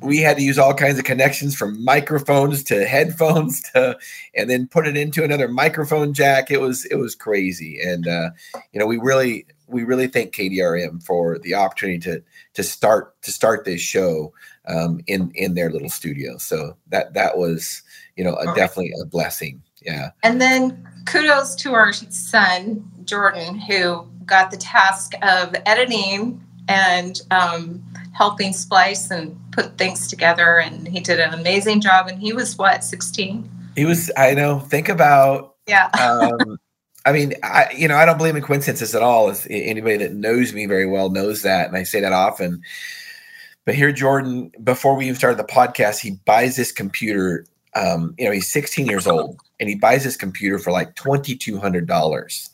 we 0.00 0.18
had 0.18 0.36
to 0.36 0.42
use 0.42 0.58
all 0.58 0.74
kinds 0.74 0.98
of 0.98 1.04
connections 1.04 1.54
from 1.54 1.82
microphones 1.84 2.62
to 2.64 2.84
headphones 2.84 3.62
to 3.72 3.96
and 4.34 4.50
then 4.50 4.66
put 4.66 4.86
it 4.86 4.96
into 4.96 5.24
another 5.24 5.48
microphone 5.48 6.12
jack. 6.12 6.50
It 6.50 6.60
was 6.60 6.84
it 6.86 6.96
was 6.96 7.14
crazy. 7.14 7.80
And 7.80 8.06
uh 8.06 8.30
you 8.72 8.80
know 8.80 8.86
we 8.86 8.98
really 8.98 9.46
we 9.68 9.84
really 9.84 10.08
thank 10.08 10.34
kdrm 10.34 11.02
for 11.02 11.38
the 11.38 11.54
opportunity 11.54 11.98
to 12.00 12.22
to 12.54 12.62
start 12.62 13.20
to 13.22 13.32
start 13.32 13.64
this 13.64 13.80
show 13.80 14.32
um 14.66 15.00
in 15.06 15.30
in 15.34 15.54
their 15.54 15.70
little 15.70 15.90
studio. 15.90 16.36
So 16.38 16.76
that 16.88 17.14
that 17.14 17.38
was 17.38 17.82
you 18.16 18.24
know 18.24 18.34
a, 18.36 18.46
definitely 18.54 18.92
a 19.00 19.06
blessing. 19.06 19.62
Yeah. 19.84 20.10
And 20.22 20.40
then 20.40 20.86
kudos 21.06 21.54
to 21.56 21.74
our 21.74 21.92
son, 21.92 22.88
Jordan, 23.04 23.58
who 23.58 24.06
got 24.24 24.50
the 24.50 24.56
task 24.56 25.12
of 25.22 25.54
editing 25.66 26.40
and 26.68 27.20
um, 27.30 27.82
helping 28.12 28.52
splice 28.52 29.10
and 29.10 29.38
put 29.52 29.78
things 29.78 30.08
together. 30.08 30.58
And 30.58 30.88
he 30.88 31.00
did 31.00 31.20
an 31.20 31.32
amazing 31.32 31.80
job. 31.80 32.08
And 32.08 32.20
he 32.20 32.32
was 32.32 32.58
what, 32.58 32.82
16? 32.82 33.48
he 33.74 33.86
was 33.86 34.10
i 34.18 34.34
know 34.34 34.58
think 34.60 34.88
about 34.88 35.54
Yeah. 35.66 35.88
um, 36.00 36.58
I 37.04 37.12
mean, 37.12 37.34
I 37.42 37.68
you 37.76 37.88
know 37.88 37.96
I 37.96 38.04
don't 38.04 38.18
believe 38.18 38.36
in 38.36 38.42
coincidences 38.42 38.94
at 38.94 39.02
all. 39.02 39.28
As 39.28 39.46
anybody 39.50 39.96
that 39.96 40.14
knows 40.14 40.52
me 40.52 40.66
very 40.66 40.86
well 40.86 41.10
knows 41.10 41.42
that, 41.42 41.66
and 41.66 41.76
I 41.76 41.82
say 41.82 42.00
that 42.00 42.12
often. 42.12 42.62
But 43.64 43.74
here, 43.74 43.92
Jordan, 43.92 44.52
before 44.62 44.94
we 44.96 45.06
even 45.06 45.16
started 45.16 45.38
the 45.38 45.52
podcast, 45.52 46.00
he 46.00 46.12
buys 46.24 46.56
this 46.56 46.70
computer. 46.70 47.44
Um, 47.74 48.14
you 48.18 48.26
know, 48.26 48.32
he's 48.32 48.52
16 48.52 48.86
years 48.86 49.06
old, 49.06 49.40
and 49.58 49.68
he 49.68 49.74
buys 49.74 50.04
this 50.04 50.16
computer 50.16 50.58
for 50.58 50.70
like 50.70 50.94
twenty 50.94 51.34
two 51.34 51.58
hundred 51.58 51.86
dollars. 51.86 52.50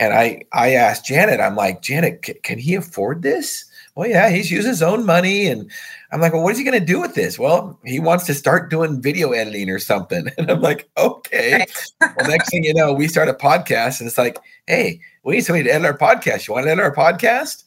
And 0.00 0.14
I 0.14 0.42
I 0.52 0.74
asked 0.74 1.04
Janet, 1.04 1.40
I'm 1.40 1.54
like, 1.56 1.82
Janet, 1.82 2.24
c- 2.24 2.34
can 2.42 2.58
he 2.58 2.74
afford 2.74 3.22
this? 3.22 3.69
Well, 3.96 4.08
yeah, 4.08 4.30
he's 4.30 4.50
using 4.50 4.70
his 4.70 4.82
own 4.82 5.04
money, 5.04 5.46
and 5.48 5.70
I'm 6.12 6.20
like, 6.20 6.32
well, 6.32 6.42
what 6.42 6.52
is 6.52 6.58
he 6.58 6.64
going 6.64 6.78
to 6.78 6.84
do 6.84 7.00
with 7.00 7.14
this? 7.14 7.38
Well, 7.38 7.78
he 7.84 8.00
wants 8.00 8.24
to 8.26 8.34
start 8.34 8.70
doing 8.70 9.02
video 9.02 9.32
editing 9.32 9.68
or 9.68 9.78
something. 9.78 10.28
And 10.38 10.50
I'm 10.50 10.60
like, 10.60 10.88
okay. 10.96 11.66
Well, 12.00 12.28
next 12.28 12.50
thing 12.50 12.64
you 12.64 12.72
know, 12.72 12.92
we 12.92 13.08
start 13.08 13.28
a 13.28 13.34
podcast, 13.34 14.00
and 14.00 14.06
it's 14.06 14.18
like, 14.18 14.38
hey, 14.66 15.00
we 15.24 15.34
need 15.34 15.42
somebody 15.42 15.64
to 15.64 15.74
edit 15.74 15.86
our 15.86 15.98
podcast. 15.98 16.46
You 16.46 16.54
want 16.54 16.66
to 16.66 16.70
edit 16.70 16.84
our 16.84 16.94
podcast? 16.94 17.64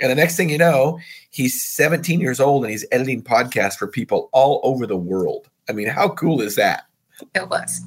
And 0.00 0.10
the 0.10 0.14
next 0.14 0.36
thing 0.36 0.48
you 0.48 0.58
know, 0.58 0.98
he's 1.30 1.62
17 1.62 2.20
years 2.20 2.40
old 2.40 2.64
and 2.64 2.70
he's 2.70 2.86
editing 2.92 3.22
podcasts 3.22 3.76
for 3.76 3.88
people 3.88 4.28
all 4.32 4.60
over 4.62 4.86
the 4.86 4.96
world. 4.96 5.48
I 5.68 5.72
mean, 5.72 5.88
how 5.88 6.10
cool 6.10 6.40
is 6.40 6.54
that? 6.56 6.84
It 7.34 7.48
was. 7.48 7.82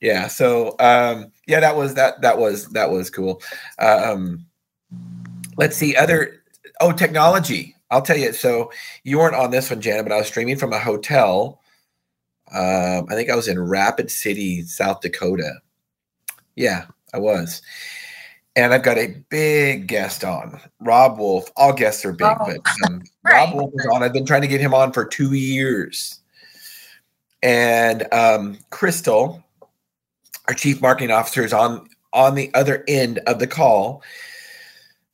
Yeah. 0.00 0.26
So, 0.26 0.74
um, 0.80 1.30
yeah, 1.46 1.60
that 1.60 1.76
was 1.76 1.94
that 1.94 2.20
that 2.22 2.38
was 2.38 2.68
that 2.68 2.90
was 2.90 3.10
cool. 3.10 3.40
Um, 3.78 4.46
let's 5.56 5.76
see 5.76 5.94
other. 5.96 6.41
Oh, 6.80 6.92
technology. 6.92 7.76
I'll 7.90 8.02
tell 8.02 8.16
you. 8.16 8.32
So 8.32 8.72
you 9.04 9.18
weren't 9.18 9.34
on 9.34 9.50
this 9.50 9.70
one, 9.70 9.80
Janet, 9.80 10.04
but 10.04 10.12
I 10.12 10.18
was 10.18 10.26
streaming 10.26 10.56
from 10.56 10.72
a 10.72 10.78
hotel. 10.78 11.60
Um, 12.52 13.06
I 13.08 13.14
think 13.14 13.30
I 13.30 13.36
was 13.36 13.48
in 13.48 13.58
Rapid 13.58 14.10
City, 14.10 14.62
South 14.62 15.00
Dakota. 15.00 15.60
Yeah, 16.56 16.86
I 17.14 17.18
was. 17.18 17.62
And 18.54 18.74
I've 18.74 18.82
got 18.82 18.98
a 18.98 19.16
big 19.30 19.86
guest 19.86 20.24
on, 20.24 20.60
Robb 20.80 21.18
Wolf. 21.18 21.50
All 21.56 21.72
guests 21.72 22.04
are 22.04 22.12
big, 22.12 22.26
Oh, 22.26 22.44
but 22.46 22.60
um, 22.86 23.02
right. 23.24 23.34
Robb 23.34 23.54
Wolf 23.54 23.72
is 23.74 23.86
on. 23.86 24.02
I've 24.02 24.12
been 24.12 24.26
trying 24.26 24.42
to 24.42 24.48
get 24.48 24.60
him 24.60 24.74
on 24.74 24.92
for 24.92 25.04
two 25.06 25.32
years. 25.32 26.20
And 27.42 28.12
um, 28.12 28.58
Crystal, 28.70 29.42
our 30.48 30.54
chief 30.54 30.80
marketing 30.82 31.10
officer, 31.10 31.42
is 31.42 31.52
on 31.52 31.88
on 32.12 32.34
the 32.34 32.52
other 32.54 32.84
end 32.88 33.18
of 33.26 33.38
the 33.38 33.46
call, 33.46 34.02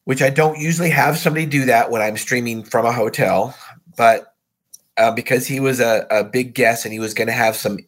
which 0.08 0.22
I 0.22 0.30
don't 0.30 0.58
usually 0.58 0.88
have 0.88 1.18
somebody 1.18 1.44
do 1.44 1.66
that 1.66 1.90
when 1.90 2.00
I'm 2.00 2.16
streaming 2.16 2.64
from 2.64 2.86
a 2.86 2.92
hotel, 2.92 3.54
but 3.94 4.34
uh, 4.96 5.10
because 5.12 5.46
he 5.46 5.60
was 5.60 5.80
a, 5.80 6.06
a 6.10 6.24
big 6.24 6.54
guest 6.54 6.86
and 6.86 6.94
he 6.94 6.98
was 6.98 7.12
going 7.12 7.26
to 7.26 7.34
have 7.34 7.54
some, 7.54 7.78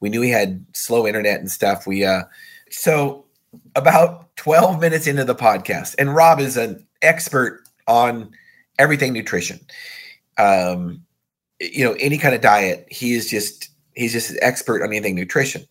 we 0.00 0.08
knew 0.08 0.20
he 0.20 0.30
had 0.30 0.66
slow 0.72 1.06
internet 1.06 1.38
and 1.38 1.48
stuff. 1.48 1.86
We 1.86 2.04
uh, 2.04 2.24
so 2.68 3.26
about 3.76 4.34
12 4.34 4.80
minutes 4.80 5.06
into 5.06 5.24
the 5.24 5.36
podcast, 5.36 5.94
and 6.00 6.12
Rob 6.12 6.40
is 6.40 6.56
an 6.56 6.84
expert 7.00 7.62
on 7.86 8.32
everything 8.80 9.12
nutrition. 9.12 9.60
Um, 10.36 11.04
you 11.60 11.84
know, 11.84 11.94
any 12.00 12.18
kind 12.18 12.34
of 12.34 12.40
diet, 12.40 12.88
he 12.90 13.12
is 13.12 13.30
just 13.30 13.70
he's 13.98 14.12
just 14.12 14.30
an 14.30 14.38
expert 14.40 14.82
on 14.82 14.88
anything 14.88 15.14
nutrition. 15.14 15.66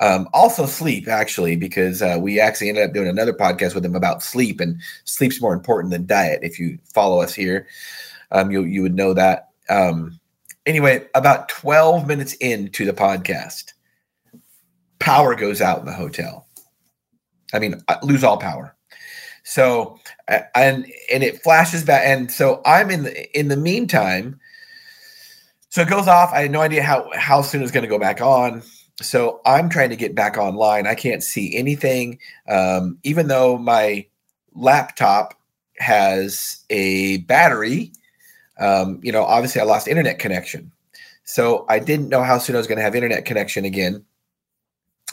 Um, 0.00 0.28
also 0.32 0.66
sleep, 0.66 1.08
actually, 1.08 1.56
because 1.56 2.02
uh, 2.02 2.18
we 2.20 2.40
actually 2.40 2.68
ended 2.68 2.84
up 2.84 2.92
doing 2.92 3.08
another 3.08 3.32
podcast 3.32 3.74
with 3.74 3.84
him 3.84 3.94
about 3.94 4.22
sleep, 4.22 4.60
and 4.60 4.80
sleep's 5.04 5.40
more 5.40 5.54
important 5.54 5.92
than 5.92 6.06
diet. 6.06 6.40
If 6.42 6.58
you 6.58 6.78
follow 6.92 7.20
us 7.20 7.34
here, 7.34 7.66
um, 8.30 8.50
you 8.50 8.62
you 8.64 8.82
would 8.82 8.94
know 8.94 9.14
that. 9.14 9.50
Um, 9.68 10.18
anyway, 10.66 11.06
about 11.14 11.48
12 11.48 12.06
minutes 12.06 12.34
into 12.34 12.84
the 12.84 12.92
podcast, 12.92 13.72
power 14.98 15.34
goes 15.34 15.60
out 15.60 15.80
in 15.80 15.86
the 15.86 15.92
hotel. 15.92 16.46
I 17.52 17.58
mean, 17.58 17.80
I 17.88 17.98
lose 18.02 18.24
all 18.24 18.38
power. 18.38 18.74
So, 19.44 19.98
and 20.28 20.86
and 21.12 21.22
it 21.22 21.42
flashes 21.42 21.84
back, 21.84 22.02
and 22.04 22.30
so 22.30 22.60
I'm 22.64 22.90
in 22.90 23.04
the 23.04 23.38
in 23.38 23.48
the 23.48 23.56
meantime. 23.56 24.40
So 25.72 25.80
it 25.80 25.88
goes 25.88 26.06
off. 26.06 26.34
I 26.34 26.42
had 26.42 26.50
no 26.50 26.60
idea 26.60 26.82
how 26.82 27.08
how 27.16 27.40
soon 27.40 27.62
it's 27.62 27.72
going 27.72 27.82
to 27.82 27.88
go 27.88 27.98
back 27.98 28.20
on. 28.20 28.62
So 29.00 29.40
I'm 29.46 29.70
trying 29.70 29.88
to 29.88 29.96
get 29.96 30.14
back 30.14 30.36
online. 30.36 30.86
I 30.86 30.94
can't 30.94 31.22
see 31.22 31.56
anything, 31.56 32.18
um, 32.46 32.98
even 33.04 33.28
though 33.28 33.56
my 33.56 34.04
laptop 34.54 35.32
has 35.78 36.62
a 36.68 37.16
battery. 37.22 37.90
Um, 38.58 39.00
you 39.02 39.12
know, 39.12 39.24
obviously 39.24 39.62
I 39.62 39.64
lost 39.64 39.88
internet 39.88 40.18
connection, 40.18 40.70
so 41.24 41.64
I 41.70 41.78
didn't 41.78 42.10
know 42.10 42.22
how 42.22 42.36
soon 42.36 42.54
I 42.54 42.58
was 42.58 42.66
going 42.66 42.76
to 42.76 42.84
have 42.84 42.94
internet 42.94 43.24
connection 43.24 43.64
again. 43.64 44.04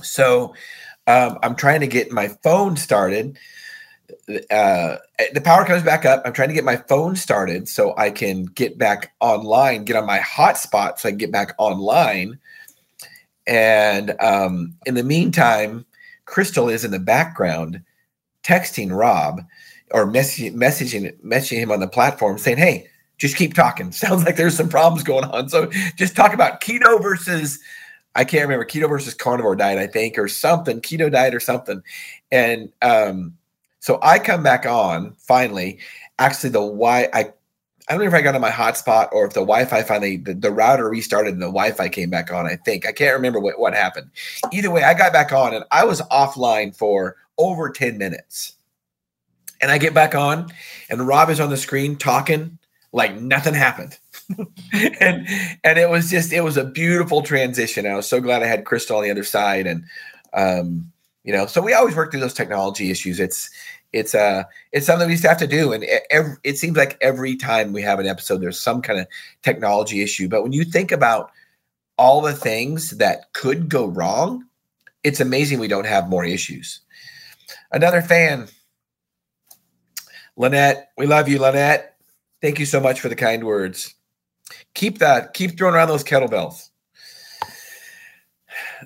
So 0.04 0.54
um, 1.08 1.40
I'm 1.42 1.56
trying 1.56 1.80
to 1.80 1.88
get 1.88 2.12
my 2.12 2.28
phone 2.44 2.76
started. 2.76 3.40
Uh, 4.50 4.98
the 5.34 5.42
power 5.44 5.66
comes 5.66 5.84
back 5.84 6.06
up. 6.06 6.22
I'm 6.26 6.34
trying 6.34 6.50
to 6.50 6.54
get 6.54 6.64
my 6.64 6.78
phone 6.78 7.16
started 7.16 7.68
so 7.68 7.96
I 7.98 8.12
can 8.12 8.46
get 8.46 8.78
back 8.78 9.14
online, 9.20 9.86
get 9.86 9.96
on 9.96 10.06
my 10.06 10.20
hotspot 10.20 11.00
so 11.00 11.10
I 11.10 11.12
can 11.12 11.18
get 11.18 11.32
back 11.32 11.54
online. 11.58 12.40
And 13.48 14.16
um, 14.20 14.76
in 14.86 14.96
the 14.96 15.04
meantime, 15.04 15.86
Crystal 16.26 16.70
is 16.70 16.86
in 16.86 16.92
the 16.92 17.00
background 17.00 17.82
texting 18.44 18.96
Rob 18.96 19.42
or 19.92 20.06
messaging 20.06 20.54
messaging 20.54 21.20
messaging 21.22 21.58
him 21.58 21.72
on 21.72 21.80
the 21.80 21.88
platform 21.88 22.38
saying, 22.38 22.58
"Hey, 22.58 22.88
just 23.20 23.36
keep 23.36 23.54
talking. 23.54 23.92
Sounds 23.92 24.24
like 24.24 24.38
there's 24.38 24.58
some 24.58 24.70
problems 24.70 25.04
going 25.04 25.26
on. 25.26 25.50
So 25.50 25.68
just 25.96 26.16
talk 26.16 26.34
about 26.34 26.62
keto 26.62 27.02
versus 27.02 27.60
I 28.16 28.24
can't 28.24 28.44
remember 28.44 28.66
keto 28.66 28.90
versus 28.90 29.14
carnivore 29.14 29.56
diet, 29.56 29.78
I 29.78 29.88
think, 29.88 30.18
or 30.18 30.28
something, 30.28 30.82
keto 30.82 31.12
diet 31.12 31.36
or 31.36 31.40
something. 31.40 31.84
And 32.32 32.72
um, 32.82 33.38
so 33.80 34.00
I 34.02 34.20
come 34.20 34.44
back 34.44 34.66
on 34.66 35.16
finally. 35.18 35.80
Actually, 36.18 36.50
the 36.50 36.62
why 36.62 37.10
I 37.14 37.32
I 37.88 37.94
don't 37.94 38.02
know 38.02 38.08
if 38.08 38.14
I 38.14 38.22
got 38.22 38.36
on 38.36 38.42
my 38.42 38.52
hotspot 38.52 39.10
or 39.12 39.26
if 39.26 39.34
the 39.34 39.40
Wi-Fi 39.40 39.82
finally 39.82 40.18
the, 40.18 40.34
the 40.34 40.52
router 40.52 40.88
restarted 40.90 41.34
and 41.34 41.42
the 41.42 41.48
Wi-Fi 41.48 41.90
came 41.90 42.10
back 42.10 42.32
on. 42.32 42.46
I 42.46 42.56
think 42.56 42.88
I 42.88 42.92
can't 42.92 43.16
remember 43.16 43.40
what, 43.40 43.60
what 43.60 43.74
happened. 43.74 44.12
Either 44.52 44.70
way, 44.70 44.84
I 44.84 44.94
got 44.94 45.12
back 45.12 45.32
on 45.32 45.56
and 45.56 45.66
I 45.72 45.86
was 45.86 46.02
offline 46.04 46.76
for 46.76 47.16
over 47.38 47.70
10 47.70 47.98
minutes. 47.98 48.54
And 49.62 49.72
I 49.72 49.78
get 49.78 49.94
back 49.94 50.14
on 50.14 50.48
and 50.90 51.08
Rob 51.08 51.30
is 51.30 51.40
on 51.40 51.50
the 51.50 51.58
screen 51.58 51.96
talking 51.96 52.60
like 52.92 53.20
nothing 53.20 53.54
happened. 53.54 53.98
and 55.00 55.28
and 55.64 55.80
it 55.80 55.90
was 55.90 56.10
just 56.10 56.32
it 56.32 56.42
was 56.42 56.58
a 56.58 56.66
beautiful 56.66 57.22
transition. 57.24 57.88
I 57.88 57.96
was 57.96 58.08
so 58.08 58.20
glad 58.20 58.44
I 58.44 58.48
had 58.48 58.66
Crystal 58.66 58.98
on 58.98 59.04
the 59.04 59.12
other 59.12 59.24
side, 59.24 59.66
and 59.66 59.84
um, 60.34 60.92
you 61.24 61.34
know, 61.34 61.46
so 61.46 61.62
we 61.62 61.74
always 61.74 61.96
work 61.96 62.12
through 62.12 62.22
those 62.22 62.34
technology 62.34 62.92
issues. 62.92 63.20
It's 63.20 63.50
it's 63.92 64.14
uh 64.14 64.44
it's 64.72 64.86
something 64.86 65.08
we 65.08 65.16
just 65.16 65.26
have 65.26 65.38
to 65.40 65.48
do, 65.48 65.74
and 65.74 65.86
every, 66.10 66.36
it 66.44 66.58
seems 66.58 66.78
like 66.78 66.98
every 67.02 67.36
time 67.36 67.74
we 67.74 67.82
have 67.82 68.00
an 68.00 68.08
episode, 68.08 68.42
there's 68.42 68.60
some 68.60 68.82
kind 68.82 69.00
of 69.00 69.08
technology 69.42 70.02
issue. 70.02 70.30
But 70.30 70.44
when 70.44 70.54
you 70.54 70.64
think 70.64 70.92
about 70.92 71.32
all 71.98 72.22
the 72.22 72.34
things 72.34 72.92
that 72.92 73.34
could 73.34 73.68
go 73.68 73.88
wrong, 73.88 74.46
it's 75.04 75.20
amazing 75.20 75.60
we 75.60 75.68
don't 75.68 75.86
have 75.86 76.10
more 76.10 76.24
issues. 76.24 76.82
Another 77.72 78.02
fan, 78.02 78.48
Lynette. 80.38 80.92
We 80.98 81.06
love 81.06 81.28
you, 81.28 81.40
Lynette. 81.40 81.96
Thank 82.42 82.60
you 82.60 82.66
so 82.66 82.80
much 82.80 83.02
for 83.02 83.10
the 83.10 83.16
kind 83.16 83.44
words. 83.44 83.96
Keep 84.74 85.00
that. 85.00 85.34
Keep 85.34 85.58
throwing 85.58 85.76
around 85.76 85.90
those 85.90 86.04
kettlebells. 86.04 86.69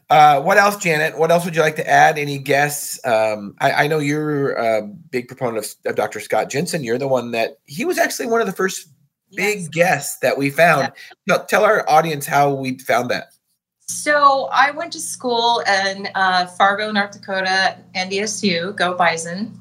Uh, 0.10 0.42
what 0.42 0.58
else, 0.58 0.78
Janet? 0.78 1.18
What 1.18 1.32
else 1.32 1.46
would 1.46 1.56
you 1.56 1.62
like 1.62 1.76
to 1.78 1.88
add? 1.90 2.18
Any 2.18 2.38
guests? 2.38 3.00
Um, 3.06 3.56
I, 3.60 3.72
I, 3.72 3.88
know 3.88 4.00
you're 4.00 4.54
a 4.54 4.82
big 4.82 5.28
proponent 5.28 5.66
of, 5.66 5.92
of, 5.92 5.96
Dr. 5.96 6.20
Scott 6.20 6.50
Jensen. 6.50 6.84
You're 6.84 6.98
the 6.98 7.08
one 7.08 7.32
that 7.32 7.60
he 7.66 7.86
was 7.86 7.98
actually 7.98 8.28
one 8.28 8.42
of 8.42 8.48
the 8.48 8.54
first 8.54 8.90
big 9.36 9.60
yes. 9.60 9.68
guests 9.70 10.20
that 10.20 10.38
we 10.38 10.50
found. 10.50 10.92
Yeah. 11.28 11.36
Tell, 11.36 11.46
tell 11.46 11.64
our 11.64 11.88
audience 11.90 12.26
how 12.26 12.54
we 12.54 12.80
found 12.80 13.10
that. 13.12 13.34
So 13.82 14.50
I 14.52 14.72
went 14.72 14.94
to 14.94 15.00
school 15.00 15.62
in 15.68 16.08
uh, 16.16 16.48
Fargo, 16.48 16.92
North 16.92 17.12
Dakota, 17.12 17.78
NDSU, 17.96 18.76
Go 18.76 18.96
Bison. 18.96 19.58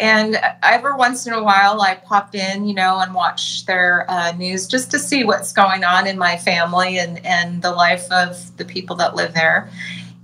And 0.00 0.40
every 0.62 0.94
once 0.94 1.26
in 1.26 1.34
a 1.34 1.42
while, 1.42 1.82
I 1.82 1.94
pop 1.94 2.34
in, 2.34 2.64
you 2.64 2.72
know, 2.72 3.00
and 3.00 3.14
watch 3.14 3.66
their 3.66 4.10
uh, 4.10 4.32
news 4.32 4.66
just 4.66 4.90
to 4.92 4.98
see 4.98 5.24
what's 5.24 5.52
going 5.52 5.84
on 5.84 6.06
in 6.06 6.16
my 6.16 6.38
family 6.38 6.98
and, 6.98 7.24
and 7.24 7.60
the 7.60 7.70
life 7.70 8.10
of 8.10 8.56
the 8.56 8.64
people 8.64 8.96
that 8.96 9.14
live 9.14 9.34
there. 9.34 9.70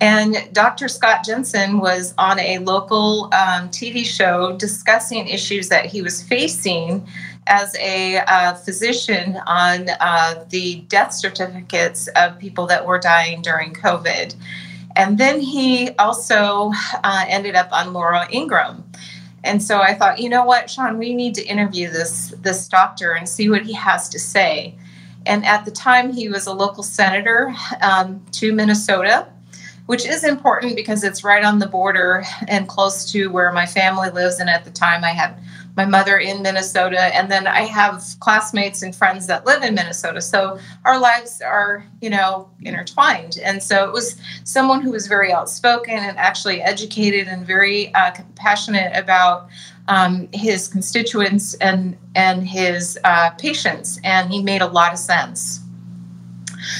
And 0.00 0.48
Dr. 0.52 0.88
Scott 0.88 1.26
Jensen 1.26 1.78
was 1.78 2.14
on 2.16 2.38
a 2.38 2.58
local 2.60 3.24
um, 3.34 3.68
TV 3.68 4.02
show 4.06 4.56
discussing 4.56 5.28
issues 5.28 5.68
that 5.68 5.84
he 5.84 6.00
was 6.00 6.22
facing 6.22 7.06
as 7.46 7.76
a 7.76 8.20
uh, 8.20 8.54
physician 8.54 9.38
on 9.46 9.90
uh, 10.00 10.42
the 10.48 10.76
death 10.88 11.12
certificates 11.12 12.08
of 12.16 12.38
people 12.38 12.66
that 12.66 12.86
were 12.86 12.98
dying 12.98 13.42
during 13.42 13.74
COVID. 13.74 14.34
And 14.96 15.18
then 15.18 15.38
he 15.38 15.90
also 15.98 16.72
uh, 17.04 17.24
ended 17.28 17.54
up 17.54 17.70
on 17.72 17.92
Laura 17.92 18.26
Ingraham. 18.32 18.82
And 19.46 19.62
so 19.62 19.80
I 19.80 19.94
thought, 19.94 20.18
you 20.18 20.28
know 20.28 20.44
what, 20.44 20.68
Shawn, 20.68 20.98
we 20.98 21.14
need 21.14 21.34
to 21.36 21.46
interview 21.46 21.88
this 21.88 22.34
this 22.42 22.68
doctor 22.68 23.12
and 23.12 23.28
see 23.28 23.48
what 23.48 23.62
he 23.62 23.72
has 23.72 24.08
to 24.10 24.18
say. 24.18 24.74
And 25.24 25.44
at 25.46 25.64
the 25.64 25.70
time, 25.70 26.12
he 26.12 26.28
was 26.28 26.46
a 26.46 26.52
local 26.52 26.82
senator 26.82 27.54
um, 27.80 28.24
to 28.32 28.52
Minnesota, 28.52 29.26
which 29.86 30.06
is 30.06 30.24
important 30.24 30.76
because 30.76 31.02
it's 31.02 31.24
right 31.24 31.44
on 31.44 31.58
the 31.58 31.66
border 31.66 32.24
and 32.48 32.68
close 32.68 33.10
to 33.12 33.28
where 33.28 33.52
my 33.52 33.66
family 33.66 34.10
lives. 34.10 34.38
And 34.38 34.50
at 34.50 34.64
the 34.64 34.70
time, 34.70 35.04
I 35.04 35.10
had 35.10 35.38
my 35.76 35.84
mother 35.84 36.16
in 36.16 36.42
Minnesota, 36.42 37.14
and 37.14 37.30
then 37.30 37.46
I 37.46 37.62
have 37.62 38.02
classmates 38.20 38.82
and 38.82 38.96
friends 38.96 39.26
that 39.26 39.44
live 39.44 39.62
in 39.62 39.74
Minnesota. 39.74 40.22
So 40.22 40.58
our 40.84 40.98
lives 40.98 41.42
are, 41.42 41.84
you 42.00 42.08
know, 42.08 42.48
intertwined. 42.62 43.38
And 43.44 43.62
so 43.62 43.84
it 43.84 43.92
was 43.92 44.16
someone 44.44 44.80
who 44.80 44.90
was 44.90 45.06
very 45.06 45.32
outspoken 45.32 45.98
and 45.98 46.16
actually 46.16 46.62
educated 46.62 47.28
and 47.28 47.46
very 47.46 47.94
uh, 47.94 48.12
passionate 48.36 48.96
about 48.96 49.48
um, 49.88 50.28
his 50.32 50.66
constituents 50.66 51.54
and 51.54 51.96
and 52.14 52.48
his 52.48 52.98
uh, 53.04 53.30
patients, 53.30 54.00
and 54.02 54.32
he 54.32 54.42
made 54.42 54.62
a 54.62 54.66
lot 54.66 54.92
of 54.92 54.98
sense. 54.98 55.60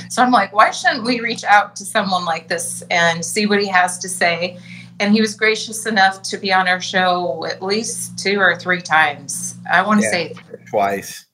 So 0.09 0.23
I'm 0.23 0.33
like, 0.33 0.53
why 0.53 0.71
shouldn't 0.71 1.05
we 1.05 1.21
reach 1.21 1.45
out 1.45 1.77
to 1.77 1.85
someone 1.85 2.25
like 2.25 2.49
this 2.49 2.83
and 2.91 3.25
see 3.25 3.47
what 3.47 3.61
he 3.61 3.69
has 3.69 3.99
to 3.99 4.09
say? 4.09 4.59
And 5.01 5.13
he 5.15 5.21
was 5.21 5.35
gracious 5.35 5.87
enough 5.87 6.23
to 6.23 6.39
be 6.39 6.53
on 6.53 6.69
our 6.69 6.81
show 6.81 7.45
at 7.47 7.63
least 7.63 8.19
two 8.19 8.39
or 8.39 8.57
three 8.57 8.81
times. 8.81 9.57
I 9.71 9.83
want 9.83 10.01
to 10.01 10.07
yeah, 10.07 10.11
say 10.11 10.35
twice. 10.69 11.27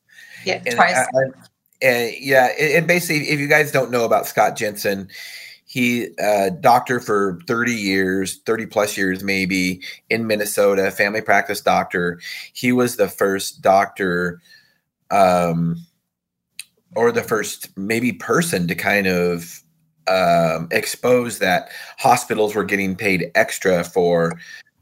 Yeah, 0.44 0.62
and 0.66 0.74
twice. 0.74 0.96
I, 0.96 1.86
I, 1.86 2.16
yeah, 2.20 2.46
and 2.46 2.86
basically, 2.86 3.28
if 3.28 3.40
you 3.40 3.48
guys 3.48 3.72
don't 3.72 3.90
know 3.90 4.04
about 4.04 4.26
Scott 4.26 4.56
Jensen, 4.56 5.08
he 5.72 6.08
uh, 6.22 6.50
doctor 6.60 7.00
for 7.00 7.40
30 7.46 7.72
years 7.72 8.40
30 8.44 8.66
plus 8.66 8.98
years 8.98 9.24
maybe 9.24 9.80
in 10.10 10.26
minnesota 10.26 10.90
family 10.90 11.22
practice 11.22 11.62
doctor 11.62 12.20
he 12.52 12.72
was 12.72 12.96
the 12.96 13.08
first 13.08 13.62
doctor 13.62 14.42
um, 15.10 15.78
or 16.94 17.10
the 17.10 17.22
first 17.22 17.74
maybe 17.74 18.12
person 18.12 18.68
to 18.68 18.74
kind 18.74 19.06
of 19.06 19.62
um, 20.08 20.68
exposed 20.70 21.40
that 21.40 21.70
hospitals 21.98 22.54
were 22.54 22.64
getting 22.64 22.96
paid 22.96 23.30
extra 23.34 23.84
for 23.84 24.38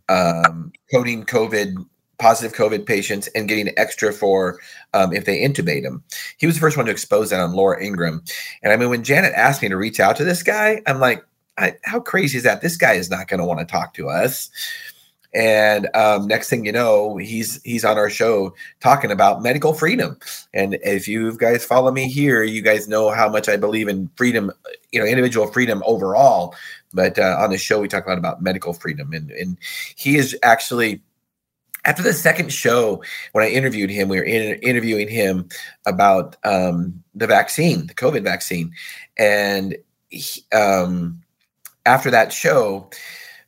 um, 0.08 0.72
coding 0.92 1.24
COVID 1.24 1.74
positive 2.18 2.56
COVID 2.56 2.84
patients 2.84 3.28
and 3.28 3.48
getting 3.48 3.72
extra 3.78 4.12
for 4.12 4.60
um, 4.92 5.12
if 5.12 5.24
they 5.24 5.40
intubate 5.40 5.82
them. 5.82 6.04
He 6.36 6.46
was 6.46 6.54
the 6.54 6.60
first 6.60 6.76
one 6.76 6.86
to 6.86 6.92
expose 6.92 7.30
that 7.30 7.40
on 7.40 7.54
Laura 7.54 7.82
Ingraham. 7.82 8.22
And 8.62 8.72
I 8.72 8.76
mean, 8.76 8.90
when 8.90 9.02
Janet 9.02 9.32
asked 9.34 9.62
me 9.62 9.70
to 9.70 9.76
reach 9.76 9.98
out 9.98 10.16
to 10.16 10.24
this 10.24 10.42
guy, 10.42 10.82
I'm 10.86 11.00
like, 11.00 11.24
how 11.82 12.00
crazy 12.00 12.38
is 12.38 12.44
that? 12.44 12.60
This 12.60 12.76
guy 12.76 12.92
is 12.92 13.10
not 13.10 13.28
going 13.28 13.40
to 13.40 13.46
want 13.46 13.60
to 13.60 13.66
talk 13.66 13.94
to 13.94 14.08
us. 14.08 14.50
And 15.32 15.88
um, 15.94 16.26
next 16.26 16.48
thing 16.50 16.66
you 16.66 16.72
know, 16.72 17.16
he's 17.16 17.62
he's 17.62 17.84
on 17.84 17.96
our 17.96 18.10
show 18.10 18.54
talking 18.80 19.12
about 19.12 19.42
medical 19.42 19.72
freedom. 19.74 20.18
And 20.52 20.78
if 20.82 21.06
you 21.06 21.36
guys 21.36 21.64
follow 21.64 21.92
me 21.92 22.08
here, 22.08 22.42
you 22.42 22.62
guys 22.62 22.88
know 22.88 23.10
how 23.10 23.28
much 23.28 23.48
I 23.48 23.56
believe 23.56 23.86
in 23.86 24.10
freedom, 24.16 24.50
you 24.90 25.00
know, 25.00 25.06
individual 25.06 25.46
freedom 25.46 25.82
overall. 25.86 26.54
But 26.92 27.18
uh, 27.18 27.36
on 27.38 27.50
the 27.50 27.58
show, 27.58 27.80
we 27.80 27.86
talk 27.86 28.06
a 28.06 28.08
lot 28.08 28.18
about 28.18 28.42
medical 28.42 28.72
freedom, 28.72 29.12
and 29.12 29.30
and 29.30 29.56
he 29.94 30.16
is 30.16 30.36
actually 30.42 31.00
after 31.84 32.02
the 32.02 32.12
second 32.12 32.52
show 32.52 33.02
when 33.32 33.42
i 33.42 33.48
interviewed 33.48 33.88
him 33.88 34.08
we 34.08 34.18
were 34.18 34.24
in, 34.24 34.58
interviewing 34.60 35.08
him 35.08 35.48
about 35.86 36.36
um, 36.44 37.02
the 37.14 37.26
vaccine 37.26 37.86
the 37.86 37.94
covid 37.94 38.22
vaccine 38.22 38.70
and 39.18 39.76
he, 40.10 40.42
um, 40.52 41.22
after 41.86 42.10
that 42.10 42.32
show 42.34 42.90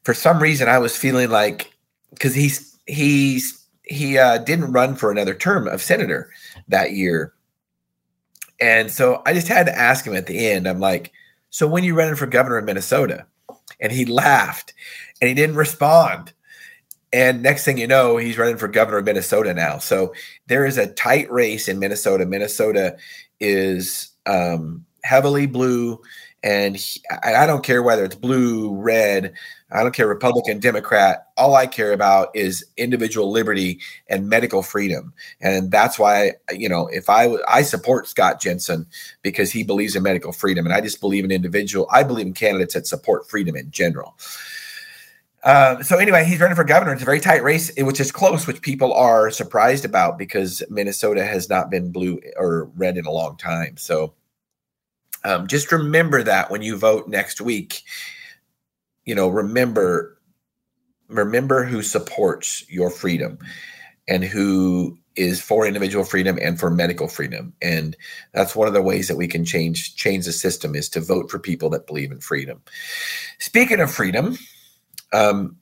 for 0.04 0.14
some 0.14 0.38
reason 0.38 0.66
i 0.66 0.78
was 0.78 0.96
feeling 0.96 1.28
like 1.28 1.71
because 2.12 2.34
he's 2.34 2.78
he's 2.86 3.64
he 3.82 4.18
uh, 4.18 4.38
didn't 4.38 4.72
run 4.72 4.94
for 4.96 5.10
another 5.10 5.34
term 5.34 5.66
of 5.66 5.82
senator 5.82 6.30
that 6.68 6.92
year, 6.92 7.32
and 8.60 8.90
so 8.90 9.22
I 9.26 9.34
just 9.34 9.48
had 9.48 9.66
to 9.66 9.76
ask 9.76 10.04
him 10.04 10.14
at 10.14 10.26
the 10.26 10.48
end. 10.48 10.66
I'm 10.68 10.80
like, 10.80 11.12
"So 11.50 11.66
when 11.66 11.84
you 11.84 11.94
running 11.94 12.16
for 12.16 12.26
governor 12.26 12.58
of 12.58 12.64
Minnesota?" 12.64 13.26
And 13.80 13.90
he 13.90 14.04
laughed, 14.04 14.72
and 15.20 15.28
he 15.28 15.34
didn't 15.34 15.56
respond. 15.56 16.32
And 17.12 17.42
next 17.42 17.64
thing 17.64 17.76
you 17.76 17.86
know, 17.86 18.16
he's 18.16 18.38
running 18.38 18.56
for 18.56 18.68
governor 18.68 18.98
of 18.98 19.04
Minnesota 19.04 19.52
now. 19.52 19.78
So 19.78 20.14
there 20.46 20.64
is 20.64 20.78
a 20.78 20.92
tight 20.92 21.30
race 21.30 21.68
in 21.68 21.78
Minnesota. 21.78 22.24
Minnesota 22.24 22.96
is 23.38 24.12
um, 24.24 24.86
heavily 25.04 25.46
blue, 25.46 26.00
and 26.42 26.76
he, 26.76 27.00
I, 27.22 27.46
don't 27.46 27.64
care 27.64 27.82
whether 27.82 28.04
it's 28.04 28.16
blue, 28.16 28.74
red, 28.74 29.32
I 29.70 29.82
don't 29.82 29.94
care 29.94 30.06
Republican, 30.06 30.58
Democrat. 30.58 31.28
All 31.36 31.54
I 31.54 31.66
care 31.66 31.92
about 31.92 32.28
is 32.34 32.64
individual 32.76 33.30
liberty 33.30 33.80
and 34.08 34.28
medical 34.28 34.62
freedom, 34.62 35.14
and 35.40 35.70
that's 35.70 35.98
why 35.98 36.32
you 36.52 36.68
know 36.68 36.88
if 36.88 37.08
I 37.08 37.36
I 37.48 37.62
support 37.62 38.08
Scott 38.08 38.40
Jensen 38.40 38.86
because 39.22 39.50
he 39.50 39.62
believes 39.62 39.96
in 39.96 40.02
medical 40.02 40.32
freedom, 40.32 40.66
and 40.66 40.74
I 40.74 40.80
just 40.80 41.00
believe 41.00 41.24
in 41.24 41.30
individual. 41.30 41.86
I 41.90 42.02
believe 42.02 42.26
in 42.26 42.34
candidates 42.34 42.74
that 42.74 42.86
support 42.86 43.30
freedom 43.30 43.56
in 43.56 43.70
general. 43.70 44.14
Uh, 45.42 45.82
so 45.82 45.98
anyway, 45.98 46.24
he's 46.24 46.38
running 46.38 46.54
for 46.54 46.64
governor. 46.64 46.92
It's 46.92 47.02
a 47.02 47.06
very 47.06 47.18
tight 47.18 47.42
race, 47.42 47.72
which 47.76 47.98
is 47.98 48.12
close, 48.12 48.46
which 48.46 48.62
people 48.62 48.92
are 48.94 49.30
surprised 49.30 49.84
about 49.84 50.16
because 50.16 50.62
Minnesota 50.70 51.24
has 51.24 51.48
not 51.48 51.68
been 51.68 51.90
blue 51.90 52.20
or 52.36 52.66
red 52.76 52.96
in 52.96 53.06
a 53.06 53.10
long 53.10 53.36
time. 53.36 53.76
So 53.76 54.14
um, 55.24 55.46
just 55.46 55.72
remember 55.72 56.22
that 56.22 56.50
when 56.50 56.62
you 56.62 56.76
vote 56.76 57.08
next 57.08 57.40
week 57.40 57.82
you 59.04 59.14
know 59.14 59.28
remember 59.28 60.18
remember 61.08 61.64
who 61.64 61.82
supports 61.82 62.64
your 62.68 62.90
freedom 62.90 63.38
and 64.08 64.24
who 64.24 64.98
is 65.16 65.40
for 65.40 65.66
individual 65.66 66.04
freedom 66.04 66.38
and 66.40 66.58
for 66.58 66.70
medical 66.70 67.08
freedom. 67.08 67.52
And 67.60 67.96
that's 68.32 68.56
one 68.56 68.68
of 68.68 68.74
the 68.74 68.82
ways 68.82 69.08
that 69.08 69.16
we 69.16 69.28
can 69.28 69.44
change 69.44 69.94
change 69.96 70.24
the 70.24 70.32
system 70.32 70.74
is 70.74 70.88
to 70.90 71.00
vote 71.00 71.30
for 71.30 71.38
people 71.38 71.68
that 71.70 71.86
believe 71.86 72.10
in 72.12 72.20
freedom. 72.20 72.62
Speaking 73.38 73.80
of 73.80 73.90
freedom 73.90 74.38
um, 75.12 75.56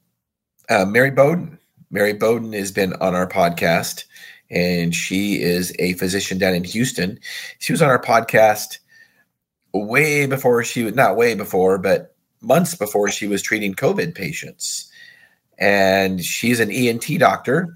uh, 0.68 0.84
mary 0.84 1.10
bowden 1.10 1.58
mary 1.90 2.12
bowden 2.12 2.52
has 2.52 2.70
been 2.70 2.92
on 2.94 3.14
our 3.14 3.28
podcast 3.28 4.04
and 4.50 4.94
she 4.94 5.40
is 5.42 5.74
a 5.78 5.94
physician 5.94 6.38
down 6.38 6.54
in 6.54 6.64
houston. 6.64 7.18
She 7.58 7.72
was 7.72 7.82
on 7.82 7.88
our 7.88 8.02
podcast 8.02 8.78
way 9.74 10.26
before 10.26 10.64
she 10.64 10.84
was 10.84 10.94
not 10.94 11.16
way 11.16 11.34
before 11.34 11.78
but 11.78 12.14
months 12.42 12.74
before 12.74 13.10
she 13.10 13.26
was 13.26 13.42
treating 13.42 13.74
COVID 13.74 14.14
patients. 14.14 14.90
And 15.58 16.24
she's 16.24 16.60
an 16.60 16.70
ENT 16.70 17.18
doctor. 17.18 17.74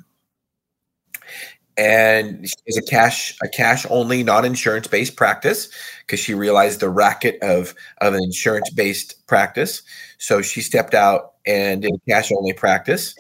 and 1.77 2.49
she 2.49 2.55
is 2.67 2.77
a 2.77 2.83
cash 2.83 3.37
a 3.43 3.49
cash 3.49 3.85
only 3.91 4.23
non-insurance 4.23 4.87
based 4.87 5.17
practice 5.17 5.69
because 6.01 6.21
she 6.21 6.35
realized 6.35 6.81
the 6.81 6.89
racket 6.89 7.37
of 7.43 7.75
of 8.01 8.15
an 8.15 8.23
insurance 8.23 8.71
based 8.71 9.27
practice 9.27 9.83
so 10.19 10.41
she 10.41 10.61
stepped 10.61 10.95
out 10.95 11.35
and 11.47 11.83
did 11.83 11.93
a 11.93 12.11
cash 12.11 12.31
only 12.31 12.53
practice 12.53 13.15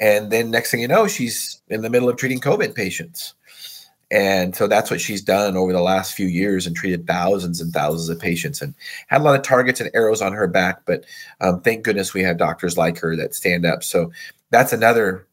and 0.00 0.30
then 0.30 0.50
next 0.50 0.70
thing 0.70 0.80
you 0.80 0.88
know 0.88 1.06
she's 1.08 1.62
in 1.68 1.80
the 1.82 1.88
middle 1.90 2.08
of 2.08 2.16
treating 2.16 2.40
covid 2.40 2.74
patients 2.74 3.34
and 4.10 4.56
so 4.56 4.66
that's 4.66 4.90
what 4.90 5.00
she's 5.00 5.22
done 5.22 5.56
over 5.56 5.72
the 5.72 5.82
last 5.82 6.14
few 6.14 6.26
years 6.26 6.66
and 6.66 6.74
treated 6.74 7.06
thousands 7.06 7.60
and 7.60 7.72
thousands 7.72 8.08
of 8.08 8.18
patients 8.18 8.62
and 8.62 8.74
had 9.08 9.20
a 9.20 9.24
lot 9.24 9.34
of 9.34 9.42
targets 9.42 9.80
and 9.80 9.90
arrows 9.94 10.22
on 10.22 10.32
her 10.32 10.46
back 10.46 10.80
but 10.86 11.04
um, 11.40 11.60
thank 11.60 11.84
goodness 11.84 12.14
we 12.14 12.22
have 12.22 12.38
doctors 12.38 12.78
like 12.78 12.98
her 12.98 13.16
that 13.16 13.34
stand 13.34 13.66
up 13.66 13.82
so 13.84 14.10
that's 14.50 14.72
another 14.72 15.26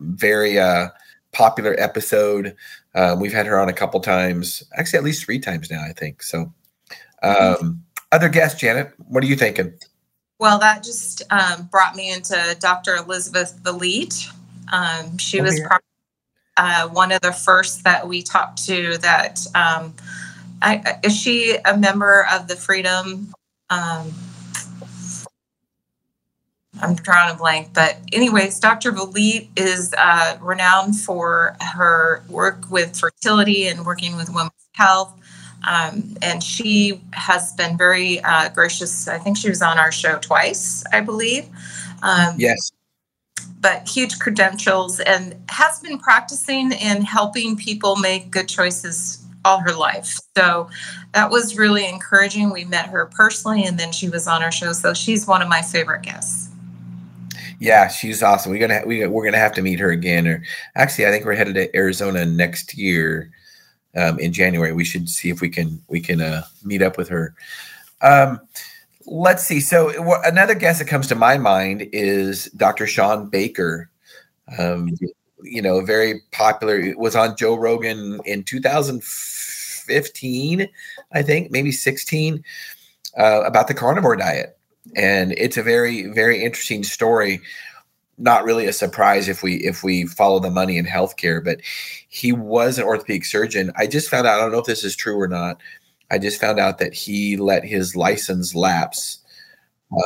very 0.00 0.58
uh, 0.58 0.88
popular 1.32 1.74
episode. 1.78 2.56
Um, 2.94 3.20
we've 3.20 3.32
had 3.32 3.46
her 3.46 3.58
on 3.60 3.68
a 3.68 3.72
couple 3.72 4.00
times, 4.00 4.62
actually 4.74 4.98
at 4.98 5.04
least 5.04 5.24
three 5.24 5.38
times 5.38 5.70
now, 5.70 5.82
I 5.82 5.92
think. 5.92 6.22
So, 6.22 6.52
um, 7.22 7.82
other 8.12 8.28
guests, 8.28 8.60
Janet, 8.60 8.92
what 9.08 9.22
are 9.24 9.26
you 9.26 9.36
thinking? 9.36 9.74
Well, 10.38 10.58
that 10.58 10.82
just 10.82 11.22
um, 11.30 11.68
brought 11.70 11.96
me 11.96 12.12
into 12.12 12.56
Dr. 12.60 12.96
Elizabeth 12.96 13.58
Vliet. 13.62 14.28
Um, 14.72 15.18
she 15.18 15.40
oh, 15.40 15.44
was 15.44 15.58
yeah. 15.58 15.78
Uh, 16.56 16.88
one 16.88 17.12
of 17.12 17.20
the 17.20 17.32
first 17.32 17.84
that 17.84 18.06
we 18.06 18.22
talked 18.22 18.64
to. 18.66 18.98
That 18.98 19.46
um, 19.54 19.94
I, 20.62 20.98
is 21.02 21.16
she 21.16 21.56
a 21.64 21.76
member 21.76 22.26
of 22.32 22.48
the 22.48 22.56
Freedom? 22.56 23.32
Um, 23.70 24.12
I'm 26.82 26.94
drawing 26.96 27.34
a 27.34 27.38
blank, 27.38 27.68
but 27.72 27.98
anyways, 28.12 28.58
Dr. 28.58 28.92
Vliet 28.92 29.48
is 29.56 29.94
uh, 29.96 30.36
renowned 30.40 30.98
for 30.98 31.56
her 31.60 32.24
work 32.28 32.70
with 32.70 32.98
fertility 32.98 33.68
and 33.68 33.86
working 33.86 34.16
with 34.16 34.28
women's 34.28 34.52
health. 34.72 35.14
Um, 35.66 36.16
and 36.20 36.42
she 36.42 37.00
has 37.12 37.52
been 37.52 37.78
very 37.78 38.20
uh, 38.20 38.50
gracious. 38.50 39.08
I 39.08 39.18
think 39.18 39.36
she 39.36 39.48
was 39.48 39.62
on 39.62 39.78
our 39.78 39.92
show 39.92 40.18
twice, 40.18 40.84
I 40.92 41.00
believe. 41.00 41.48
Um, 42.02 42.34
yes. 42.36 42.72
But 43.64 43.88
huge 43.88 44.18
credentials 44.18 45.00
and 45.00 45.34
has 45.48 45.80
been 45.80 45.98
practicing 45.98 46.74
and 46.74 47.02
helping 47.02 47.56
people 47.56 47.96
make 47.96 48.30
good 48.30 48.46
choices 48.46 49.24
all 49.42 49.58
her 49.60 49.72
life. 49.72 50.20
So 50.36 50.68
that 51.14 51.30
was 51.30 51.56
really 51.56 51.88
encouraging. 51.88 52.52
We 52.52 52.66
met 52.66 52.90
her 52.90 53.06
personally 53.06 53.64
and 53.64 53.78
then 53.78 53.90
she 53.90 54.10
was 54.10 54.28
on 54.28 54.42
our 54.42 54.52
show. 54.52 54.74
So 54.74 54.92
she's 54.92 55.26
one 55.26 55.40
of 55.40 55.48
my 55.48 55.62
favorite 55.62 56.02
guests. 56.02 56.50
Yeah, 57.58 57.88
she's 57.88 58.22
awesome. 58.22 58.52
We're 58.52 58.58
gonna 58.58 58.82
we 58.84 59.06
we're 59.06 59.24
gonna 59.24 59.38
have 59.38 59.54
to 59.54 59.62
meet 59.62 59.80
her 59.80 59.92
again. 59.92 60.28
Or 60.28 60.42
actually, 60.76 61.06
I 61.06 61.10
think 61.10 61.24
we're 61.24 61.32
headed 61.32 61.54
to 61.54 61.74
Arizona 61.74 62.26
next 62.26 62.76
year 62.76 63.30
um, 63.96 64.18
in 64.18 64.30
January. 64.30 64.74
We 64.74 64.84
should 64.84 65.08
see 65.08 65.30
if 65.30 65.40
we 65.40 65.48
can 65.48 65.82
we 65.88 66.00
can 66.00 66.20
uh, 66.20 66.42
meet 66.62 66.82
up 66.82 66.98
with 66.98 67.08
her. 67.08 67.34
Um, 68.02 68.40
let's 69.06 69.44
see. 69.44 69.60
So 69.60 69.92
another 70.24 70.54
guest 70.54 70.78
that 70.78 70.88
comes 70.88 71.06
to 71.08 71.14
my 71.14 71.36
mind 71.38 71.88
is 71.92 72.46
Dr. 72.56 72.86
Shawn 72.86 73.28
Baker. 73.28 73.90
Um, 74.58 74.90
you 75.42 75.62
know, 75.62 75.84
very 75.84 76.22
popular. 76.32 76.78
It 76.78 76.98
Was 76.98 77.16
on 77.16 77.36
Joe 77.36 77.56
Rogan 77.56 78.20
in 78.24 78.44
2015, 78.44 80.68
I 81.12 81.22
think, 81.22 81.50
maybe 81.50 81.72
16, 81.72 82.42
uh, 83.18 83.42
about 83.44 83.68
the 83.68 83.74
carnivore 83.74 84.16
diet 84.16 84.58
and 84.96 85.32
it's 85.32 85.56
a 85.56 85.62
very 85.62 86.06
very 86.08 86.42
interesting 86.42 86.82
story 86.82 87.40
not 88.16 88.44
really 88.44 88.66
a 88.66 88.72
surprise 88.72 89.28
if 89.28 89.42
we 89.42 89.56
if 89.56 89.82
we 89.82 90.06
follow 90.06 90.38
the 90.38 90.50
money 90.50 90.76
in 90.76 90.84
healthcare 90.84 91.42
but 91.42 91.58
he 92.08 92.32
was 92.32 92.78
an 92.78 92.84
orthopedic 92.84 93.24
surgeon 93.24 93.72
i 93.76 93.86
just 93.86 94.10
found 94.10 94.26
out 94.26 94.38
i 94.38 94.40
don't 94.40 94.52
know 94.52 94.58
if 94.58 94.66
this 94.66 94.84
is 94.84 94.94
true 94.94 95.18
or 95.18 95.28
not 95.28 95.60
i 96.14 96.18
just 96.18 96.40
found 96.40 96.58
out 96.58 96.78
that 96.78 96.94
he 96.94 97.36
let 97.36 97.64
his 97.64 97.96
license 97.96 98.54
lapse 98.54 99.18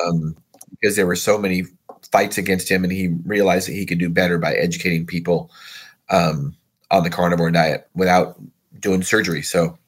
um, 0.05 0.37
because 0.71 0.97
there 0.97 1.07
were 1.07 1.17
so 1.17 1.39
many 1.39 1.65
fights 2.11 2.39
against 2.39 2.71
him 2.71 2.85
and 2.85 2.93
he 2.93 3.09
realized 3.25 3.69
that 3.69 3.73
he 3.73 3.87
could 3.87 3.99
do 3.99 4.09
better 4.09 4.39
by 4.39 4.55
educating 4.55 5.07
people 5.07 5.51
um, 6.11 6.57
on 6.91 7.05
the 7.05 7.11
carnivore 7.11 7.51
diet 7.51 7.89
without 7.95 8.41
doing 8.81 9.03
surgery. 9.03 9.43
So 9.43 9.79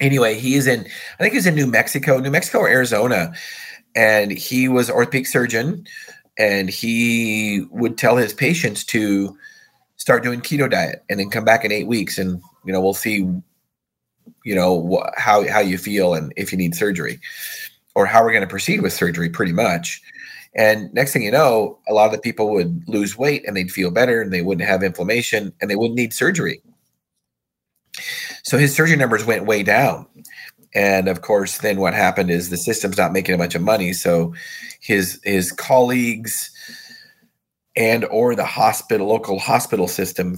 anyway 0.00 0.34
he 0.34 0.54
is 0.54 0.66
in 0.66 0.80
i 1.18 1.22
think 1.22 1.32
he's 1.32 1.46
in 1.46 1.54
new 1.54 1.66
mexico 1.66 2.18
new 2.18 2.30
mexico 2.30 2.58
or 2.58 2.68
arizona 2.68 3.32
and 3.96 4.30
he 4.30 4.68
was 4.68 4.90
orthopedic 4.90 5.26
surgeon 5.26 5.86
and 6.36 6.68
he 6.68 7.64
would 7.70 7.96
tell 7.96 8.16
his 8.16 8.34
patients 8.34 8.84
to 8.84 9.36
start 9.96 10.22
doing 10.22 10.40
keto 10.40 10.70
diet 10.70 11.02
and 11.08 11.18
then 11.18 11.30
come 11.30 11.44
back 11.44 11.64
in 11.64 11.72
eight 11.72 11.86
weeks 11.86 12.18
and 12.18 12.42
you 12.64 12.72
know 12.72 12.80
we'll 12.80 12.92
see 12.92 13.26
you 14.44 14.54
know 14.54 14.86
wh- 14.88 15.20
how 15.20 15.46
how 15.48 15.60
you 15.60 15.78
feel 15.78 16.14
and 16.14 16.32
if 16.36 16.52
you 16.52 16.58
need 16.58 16.74
surgery 16.74 17.20
or 17.94 18.06
how 18.06 18.22
we're 18.22 18.32
going 18.32 18.42
to 18.42 18.48
proceed 18.48 18.80
with 18.80 18.92
surgery 18.92 19.28
pretty 19.28 19.52
much. 19.52 20.00
And 20.54 20.92
next 20.94 21.12
thing 21.12 21.22
you 21.22 21.30
know 21.30 21.78
a 21.88 21.92
lot 21.92 22.06
of 22.06 22.12
the 22.12 22.18
people 22.18 22.50
would 22.52 22.88
lose 22.88 23.18
weight 23.18 23.44
and 23.46 23.56
they'd 23.56 23.70
feel 23.70 23.90
better 23.90 24.20
and 24.22 24.32
they 24.32 24.42
wouldn't 24.42 24.68
have 24.68 24.82
inflammation 24.82 25.52
and 25.60 25.70
they 25.70 25.76
wouldn't 25.76 25.98
need 25.98 26.12
surgery. 26.12 26.62
So 28.42 28.58
his 28.58 28.74
surgery 28.74 28.96
numbers 28.96 29.24
went 29.24 29.46
way 29.46 29.62
down. 29.62 30.06
And 30.74 31.08
of 31.08 31.22
course 31.22 31.58
then 31.58 31.80
what 31.80 31.94
happened 31.94 32.30
is 32.30 32.50
the 32.50 32.56
system's 32.56 32.98
not 32.98 33.12
making 33.12 33.34
a 33.34 33.38
bunch 33.38 33.54
of 33.54 33.62
money. 33.62 33.92
So 33.92 34.34
his 34.80 35.20
his 35.24 35.52
colleagues 35.52 36.50
and 37.78 38.04
or 38.06 38.34
the 38.34 38.44
hospital 38.44 39.06
local 39.06 39.38
hospital 39.38 39.86
system 39.86 40.36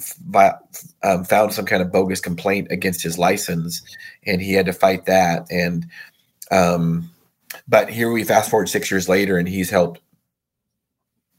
um, 1.03 1.25
found 1.25 1.55
some 1.55 1.65
kind 1.65 1.83
of 1.83 1.91
bogus 1.91 2.21
complaint 2.21 2.69
against 2.71 3.03
his 3.03 3.19
license 3.19 3.83
and 4.27 4.43
he 4.43 4.53
had 4.53 4.67
to 4.67 4.73
fight 4.75 5.07
that 5.07 5.51
and 5.51 5.87
um, 6.51 7.11
but 7.67 7.89
here 7.89 8.13
we 8.13 8.25
fast 8.25 8.51
forward 8.51 8.69
six 8.69 8.91
years 8.91 9.09
later 9.09 9.39
and 9.39 9.49
he's 9.49 9.71
helped 9.71 10.01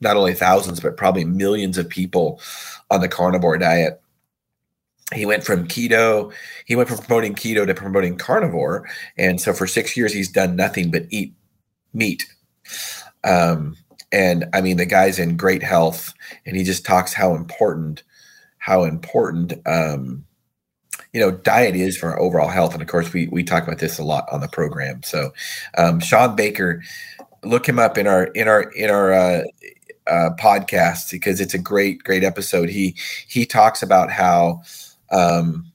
not 0.02 0.18
only 0.18 0.34
thousands 0.34 0.80
but 0.80 0.98
probably 0.98 1.24
millions 1.24 1.78
of 1.78 1.88
people 1.88 2.42
on 2.90 3.02
the 3.02 3.08
carnivore 3.08 3.60
diet. 3.60 4.02
He 5.14 5.28
went 5.28 5.44
from 5.44 5.68
keto 5.68 6.34
he 6.66 6.76
went 6.76 6.90
from 6.90 6.98
promoting 6.98 7.36
keto 7.36 7.68
to 7.68 7.76
promoting 7.76 8.18
carnivore 8.18 8.90
and 9.18 9.40
so 9.40 9.54
for 9.54 9.68
six 9.68 9.96
years 9.96 10.14
he's 10.14 10.32
done 10.32 10.56
nothing 10.56 10.90
but 10.90 11.04
eat 11.12 11.36
meat. 11.94 12.26
Um, 13.24 13.76
and 14.12 14.46
i 14.54 14.62
mean 14.62 14.78
the 14.78 14.86
guy's 14.86 15.20
in 15.20 15.38
great 15.38 15.64
health 15.64 16.14
and 16.46 16.56
he 16.56 16.64
just 16.64 16.86
talks 16.86 17.14
how 17.14 17.36
important 17.36 18.04
how 18.62 18.84
important 18.84 19.54
um, 19.66 20.24
you 21.14 21.20
know 21.20 21.32
diet 21.32 21.76
is 21.76 21.98
for 21.98 22.12
our 22.12 22.20
overall 22.20 22.48
health. 22.48 22.74
And 22.74 22.82
of 22.82 22.88
course 22.88 23.12
we 23.12 23.28
we 23.28 23.44
talk 23.44 23.64
about 23.64 23.80
this 23.80 24.00
a 24.00 24.04
lot 24.04 24.28
on 24.32 24.40
the 24.40 24.48
program. 24.48 25.04
So 25.04 25.34
um, 25.78 26.00
shawn 26.00 26.36
baker 26.36 26.82
look 27.44 27.68
him 27.68 27.80
up 27.80 27.98
in 27.98 28.08
our 28.08 28.26
in 28.26 28.48
our 28.48 28.62
in 28.62 28.90
our 28.90 29.14
uh, 29.14 29.44
uh, 30.08 30.30
podcast 30.40 31.12
because 31.12 31.42
it's 31.42 31.54
a 31.54 31.60
great 31.60 32.04
great 32.04 32.24
episode. 32.24 32.70
He 32.70 32.96
he 33.28 33.46
talks 33.46 33.82
about 33.82 34.12
how 34.12 34.62
um, 35.12 35.66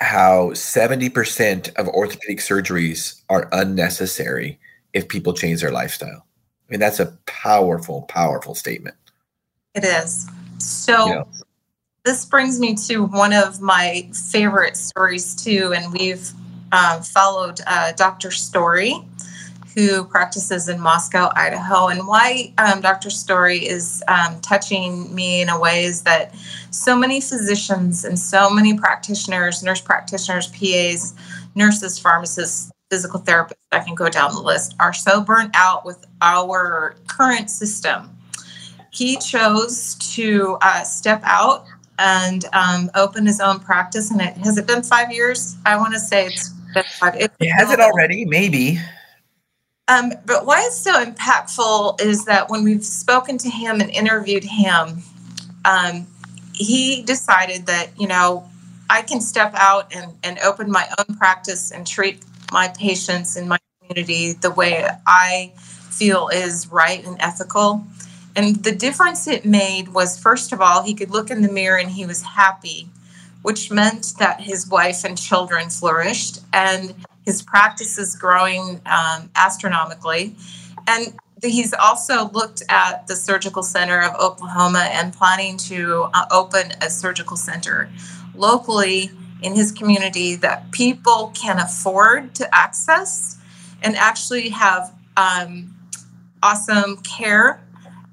how 0.00 0.50
70% 0.50 1.74
of 1.74 1.88
orthopedic 1.88 2.38
surgeries 2.38 3.20
are 3.28 3.48
unnecessary 3.52 4.58
if 4.98 5.08
people 5.08 5.32
change 5.32 5.60
their 5.60 5.70
lifestyle. 5.70 6.26
I 6.26 6.72
mean, 6.72 6.80
that's 6.80 7.00
a 7.00 7.06
powerful, 7.26 8.02
powerful 8.02 8.54
statement. 8.54 8.96
It 9.74 9.84
is. 9.84 10.28
So, 10.58 11.28
this 12.04 12.24
brings 12.24 12.58
me 12.58 12.74
to 12.88 13.04
one 13.04 13.32
of 13.32 13.60
my 13.60 14.08
favorite 14.30 14.76
stories, 14.76 15.34
too. 15.34 15.72
And 15.74 15.92
we've 15.92 16.30
uh, 16.72 17.00
followed 17.00 17.60
uh, 17.66 17.92
Dr. 17.92 18.30
Story 18.30 18.94
who 19.74 20.04
practices 20.04 20.68
in 20.68 20.80
Moscow, 20.80 21.30
Idaho. 21.36 21.86
And 21.86 22.08
why 22.08 22.52
um, 22.58 22.80
Dr. 22.80 23.10
Story 23.10 23.58
is 23.58 24.02
um, 24.08 24.40
touching 24.40 25.14
me 25.14 25.42
in 25.42 25.48
a 25.48 25.60
way 25.60 25.84
is 25.84 26.02
that 26.02 26.34
so 26.70 26.96
many 26.96 27.20
physicians 27.20 28.04
and 28.04 28.18
so 28.18 28.50
many 28.50 28.76
practitioners, 28.76 29.62
nurse 29.62 29.80
practitioners, 29.80 30.48
PAs, 30.48 31.14
nurses, 31.54 31.98
pharmacists, 31.98 32.72
physical 32.90 33.20
therapists, 33.20 33.54
I 33.72 33.80
can 33.80 33.94
go 33.94 34.08
down 34.08 34.34
the 34.34 34.40
list, 34.40 34.74
are 34.80 34.92
so 34.92 35.20
burnt 35.20 35.50
out 35.54 35.84
with 35.84 36.04
our 36.22 36.96
current 37.06 37.50
system. 37.50 38.10
He 38.90 39.16
chose 39.18 39.94
to 40.14 40.58
uh, 40.62 40.82
step 40.82 41.20
out 41.24 41.66
and 41.98 42.44
um, 42.52 42.90
open 42.94 43.26
his 43.26 43.40
own 43.40 43.60
practice. 43.60 44.10
And 44.10 44.20
it 44.20 44.36
has 44.38 44.56
it 44.56 44.66
been 44.66 44.82
five 44.82 45.12
years? 45.12 45.56
I 45.66 45.76
want 45.76 45.92
to 45.94 46.00
say 46.00 46.26
it's 46.26 46.50
been 46.74 46.84
five. 46.98 47.14
It, 47.16 47.32
has 47.50 47.70
it 47.70 47.80
already? 47.80 48.24
Maybe. 48.24 48.78
Um, 49.88 50.12
but 50.26 50.44
why 50.44 50.64
it's 50.66 50.76
so 50.76 51.02
impactful 51.02 52.00
is 52.00 52.24
that 52.26 52.50
when 52.50 52.62
we've 52.62 52.84
spoken 52.84 53.38
to 53.38 53.48
him 53.48 53.80
and 53.80 53.90
interviewed 53.90 54.44
him, 54.44 55.02
um, 55.64 56.06
he 56.52 57.02
decided 57.02 57.66
that, 57.66 57.88
you 57.98 58.06
know, 58.06 58.48
I 58.90 59.02
can 59.02 59.20
step 59.20 59.52
out 59.54 59.94
and, 59.94 60.12
and 60.22 60.38
open 60.40 60.70
my 60.70 60.86
own 60.98 61.16
practice 61.16 61.72
and 61.72 61.86
treat 61.86 62.22
my 62.52 62.68
patients 62.68 63.36
in 63.36 63.48
my 63.48 63.58
community 63.80 64.32
the 64.32 64.50
way 64.50 64.88
I 65.06 65.52
feel 65.56 66.28
is 66.28 66.70
right 66.70 67.04
and 67.04 67.16
ethical. 67.20 67.84
And 68.36 68.62
the 68.62 68.74
difference 68.74 69.26
it 69.26 69.44
made 69.44 69.88
was 69.88 70.18
first 70.18 70.52
of 70.52 70.60
all, 70.60 70.82
he 70.82 70.94
could 70.94 71.10
look 71.10 71.30
in 71.30 71.42
the 71.42 71.50
mirror 71.50 71.78
and 71.78 71.90
he 71.90 72.06
was 72.06 72.22
happy, 72.22 72.88
which 73.42 73.70
meant 73.70 74.14
that 74.18 74.40
his 74.40 74.68
wife 74.68 75.04
and 75.04 75.18
children 75.18 75.70
flourished 75.70 76.40
and 76.52 76.94
his 77.24 77.42
practice 77.42 77.98
is 77.98 78.14
growing 78.16 78.80
um, 78.86 79.30
astronomically. 79.34 80.36
And 80.86 81.14
he's 81.42 81.74
also 81.74 82.30
looked 82.30 82.62
at 82.68 83.06
the 83.06 83.16
surgical 83.16 83.62
center 83.62 84.00
of 84.00 84.14
Oklahoma 84.14 84.88
and 84.92 85.12
planning 85.12 85.56
to 85.58 86.08
uh, 86.14 86.26
open 86.30 86.72
a 86.80 86.90
surgical 86.90 87.36
center 87.36 87.88
locally 88.34 89.10
in 89.42 89.54
his 89.54 89.72
community 89.72 90.34
that 90.36 90.70
people 90.72 91.32
can 91.34 91.58
afford 91.58 92.34
to 92.34 92.54
access 92.54 93.38
and 93.82 93.96
actually 93.96 94.48
have 94.48 94.92
um, 95.16 95.74
awesome 96.42 96.96
care 96.98 97.60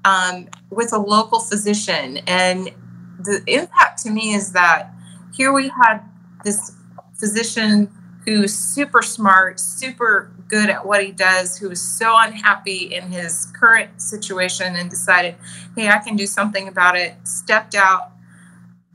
um, 0.04 0.48
with 0.70 0.92
a 0.92 0.98
local 0.98 1.40
physician. 1.40 2.18
And 2.26 2.70
the 3.18 3.42
impact 3.46 4.02
to 4.04 4.10
me 4.10 4.34
is 4.34 4.52
that 4.52 4.92
here 5.34 5.52
we 5.52 5.68
had 5.68 6.00
this 6.44 6.72
physician 7.18 7.90
who's 8.24 8.54
super 8.54 9.02
smart, 9.02 9.60
super 9.60 10.32
good 10.48 10.68
at 10.70 10.86
what 10.86 11.04
he 11.04 11.12
does, 11.12 11.58
who 11.58 11.68
was 11.68 11.80
so 11.80 12.14
unhappy 12.18 12.94
in 12.94 13.10
his 13.10 13.46
current 13.52 14.00
situation 14.00 14.76
and 14.76 14.90
decided, 14.90 15.34
hey, 15.76 15.88
I 15.88 15.98
can 15.98 16.16
do 16.16 16.26
something 16.26 16.68
about 16.68 16.96
it, 16.96 17.14
stepped 17.24 17.74
out 17.74 18.12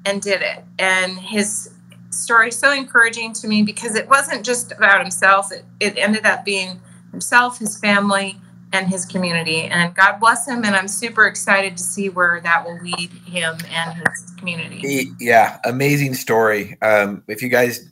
and 0.06 0.22
did 0.22 0.41
it. 0.41 0.63
And 0.80 1.17
his 1.17 1.72
story 2.12 2.52
so 2.52 2.71
encouraging 2.71 3.34
to 3.34 3.47
me 3.47 3.63
because 3.63 3.95
it 3.95 4.08
wasn't 4.10 4.45
just 4.45 4.71
about 4.71 5.02
himself, 5.02 5.52
it, 5.52 5.65
it 5.80 5.97
ended 5.97 6.26
up 6.26 6.45
being 6.45 6.80
himself, 7.12 7.60
his 7.60 7.80
family, 7.80 8.39
and 8.74 8.88
his 8.88 9.06
community. 9.06 9.63
And 9.63 9.93
God 9.95 10.19
bless 10.19 10.47
him. 10.47 10.63
And 10.63 10.76
I'm 10.76 10.88
super 10.88 11.28
excited 11.28 11.78
to 11.78 11.84
see 11.84 12.10
where 12.10 12.39
that 12.41 12.65
will 12.65 12.80
lead 12.82 13.12
him 13.26 13.58
and 13.69 14.08
his 14.08 14.32
community. 14.38 15.12
Yeah, 15.19 15.60
amazing 15.65 16.13
story. 16.13 16.78
Um, 16.82 17.24
if 17.28 17.41
you 17.41 17.50
guys 17.50 17.89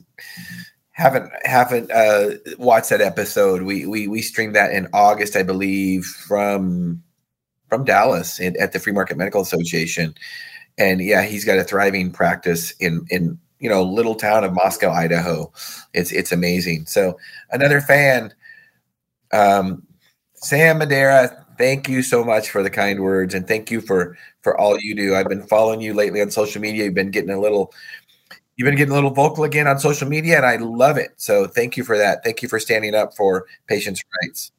haven't 1.00 1.32
haven't 1.46 1.90
uh, 1.90 2.30
watched 2.58 2.90
that 2.90 3.00
episode. 3.00 3.62
We 3.62 3.86
we 3.86 4.06
we 4.06 4.20
streamed 4.20 4.54
that 4.54 4.72
in 4.72 4.86
August, 4.92 5.34
I 5.34 5.42
believe, 5.42 6.04
from 6.04 7.02
from 7.68 7.84
Dallas 7.84 8.38
at 8.40 8.72
the 8.72 8.78
Free 8.78 8.92
Market 8.92 9.16
Medical 9.16 9.40
Association. 9.40 10.14
And 10.76 11.00
yeah, 11.00 11.22
he's 11.22 11.44
got 11.44 11.58
a 11.58 11.64
thriving 11.64 12.12
practice 12.12 12.72
in 12.72 13.06
in 13.10 13.38
you 13.60 13.68
know 13.68 13.82
little 13.82 14.14
town 14.14 14.44
of 14.44 14.52
Moscow, 14.52 14.90
Idaho. 14.90 15.52
It's 15.94 16.10
it's 16.12 16.32
amazing. 16.32 16.86
So 16.86 17.16
another 17.50 17.80
fan, 17.80 18.34
um, 19.32 19.86
Sam 20.34 20.78
Madera. 20.78 21.36
Thank 21.58 21.90
you 21.90 22.02
so 22.02 22.24
much 22.24 22.48
for 22.48 22.62
the 22.62 22.70
kind 22.70 23.00
words, 23.00 23.34
and 23.34 23.46
thank 23.46 23.70
you 23.70 23.80
for 23.82 24.16
for 24.40 24.58
all 24.58 24.78
you 24.80 24.94
do. 24.96 25.14
I've 25.14 25.28
been 25.28 25.46
following 25.46 25.80
you 25.80 25.92
lately 25.92 26.22
on 26.22 26.30
social 26.30 26.60
media. 26.60 26.84
You've 26.84 26.94
been 26.94 27.10
getting 27.10 27.30
a 27.30 27.38
little 27.38 27.72
you've 28.56 28.66
been 28.66 28.76
getting 28.76 28.92
a 28.92 28.94
little 28.94 29.10
vocal 29.10 29.44
again 29.44 29.66
on 29.66 29.78
social 29.78 30.08
media, 30.08 30.36
and 30.36 30.46
I 30.46 30.56
love 30.56 30.96
it. 30.96 31.12
So 31.16 31.46
thank 31.46 31.76
you 31.76 31.84
for 31.84 31.96
that. 31.98 32.24
Thank 32.24 32.42
you 32.42 32.48
for 32.48 32.58
standing 32.58 32.94
up 32.94 33.16
for 33.16 33.46
patients' 33.66 34.02
rights. 34.22 34.52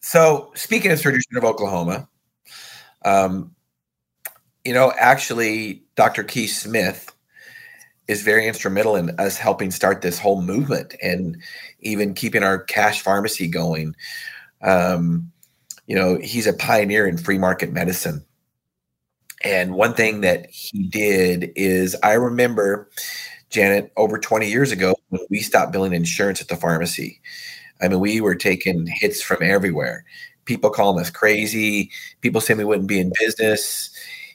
So 0.00 0.50
speaking 0.54 0.90
of 0.90 0.98
Surgery 0.98 1.22
of 1.36 1.44
Oklahoma, 1.44 2.08
um, 3.04 3.54
you 4.64 4.72
know, 4.72 4.92
actually, 4.98 5.82
Dr. 5.98 6.22
Keith 6.22 6.52
Smith 6.52 7.12
is 8.06 8.22
very 8.22 8.46
instrumental 8.46 8.94
in 8.94 9.10
us 9.18 9.36
helping 9.36 9.72
start 9.72 10.00
this 10.00 10.16
whole 10.16 10.40
movement 10.40 10.94
and 11.02 11.36
even 11.80 12.14
keeping 12.14 12.44
our 12.44 12.62
cash 12.62 13.02
pharmacy 13.02 13.48
going. 13.48 13.96
Um, 14.62 15.32
you 15.88 15.96
know, 15.96 16.16
he's 16.22 16.46
a 16.46 16.52
pioneer 16.52 17.08
in 17.08 17.18
free 17.18 17.36
market 17.36 17.72
medicine. 17.72 18.24
And 19.42 19.74
one 19.74 19.92
thing 19.92 20.20
that 20.20 20.48
he 20.50 20.84
did 20.84 21.50
is 21.56 21.96
I 22.04 22.12
remember, 22.12 22.88
Janet, 23.50 23.90
over 23.96 24.20
20 24.20 24.48
years 24.48 24.70
ago, 24.70 24.94
when 25.08 25.22
we 25.30 25.40
stopped 25.40 25.72
billing 25.72 25.94
insurance 25.94 26.40
at 26.40 26.46
the 26.46 26.54
pharmacy. 26.54 27.20
I 27.82 27.88
mean, 27.88 27.98
we 27.98 28.20
were 28.20 28.36
taking 28.36 28.86
hits 28.86 29.20
from 29.20 29.38
everywhere. 29.42 30.04
People 30.44 30.70
calling 30.70 31.00
us 31.00 31.10
crazy. 31.10 31.90
People 32.20 32.40
saying 32.40 32.58
we 32.58 32.64
wouldn't 32.64 32.88
be 32.88 33.00
in 33.00 33.12
business, 33.18 33.90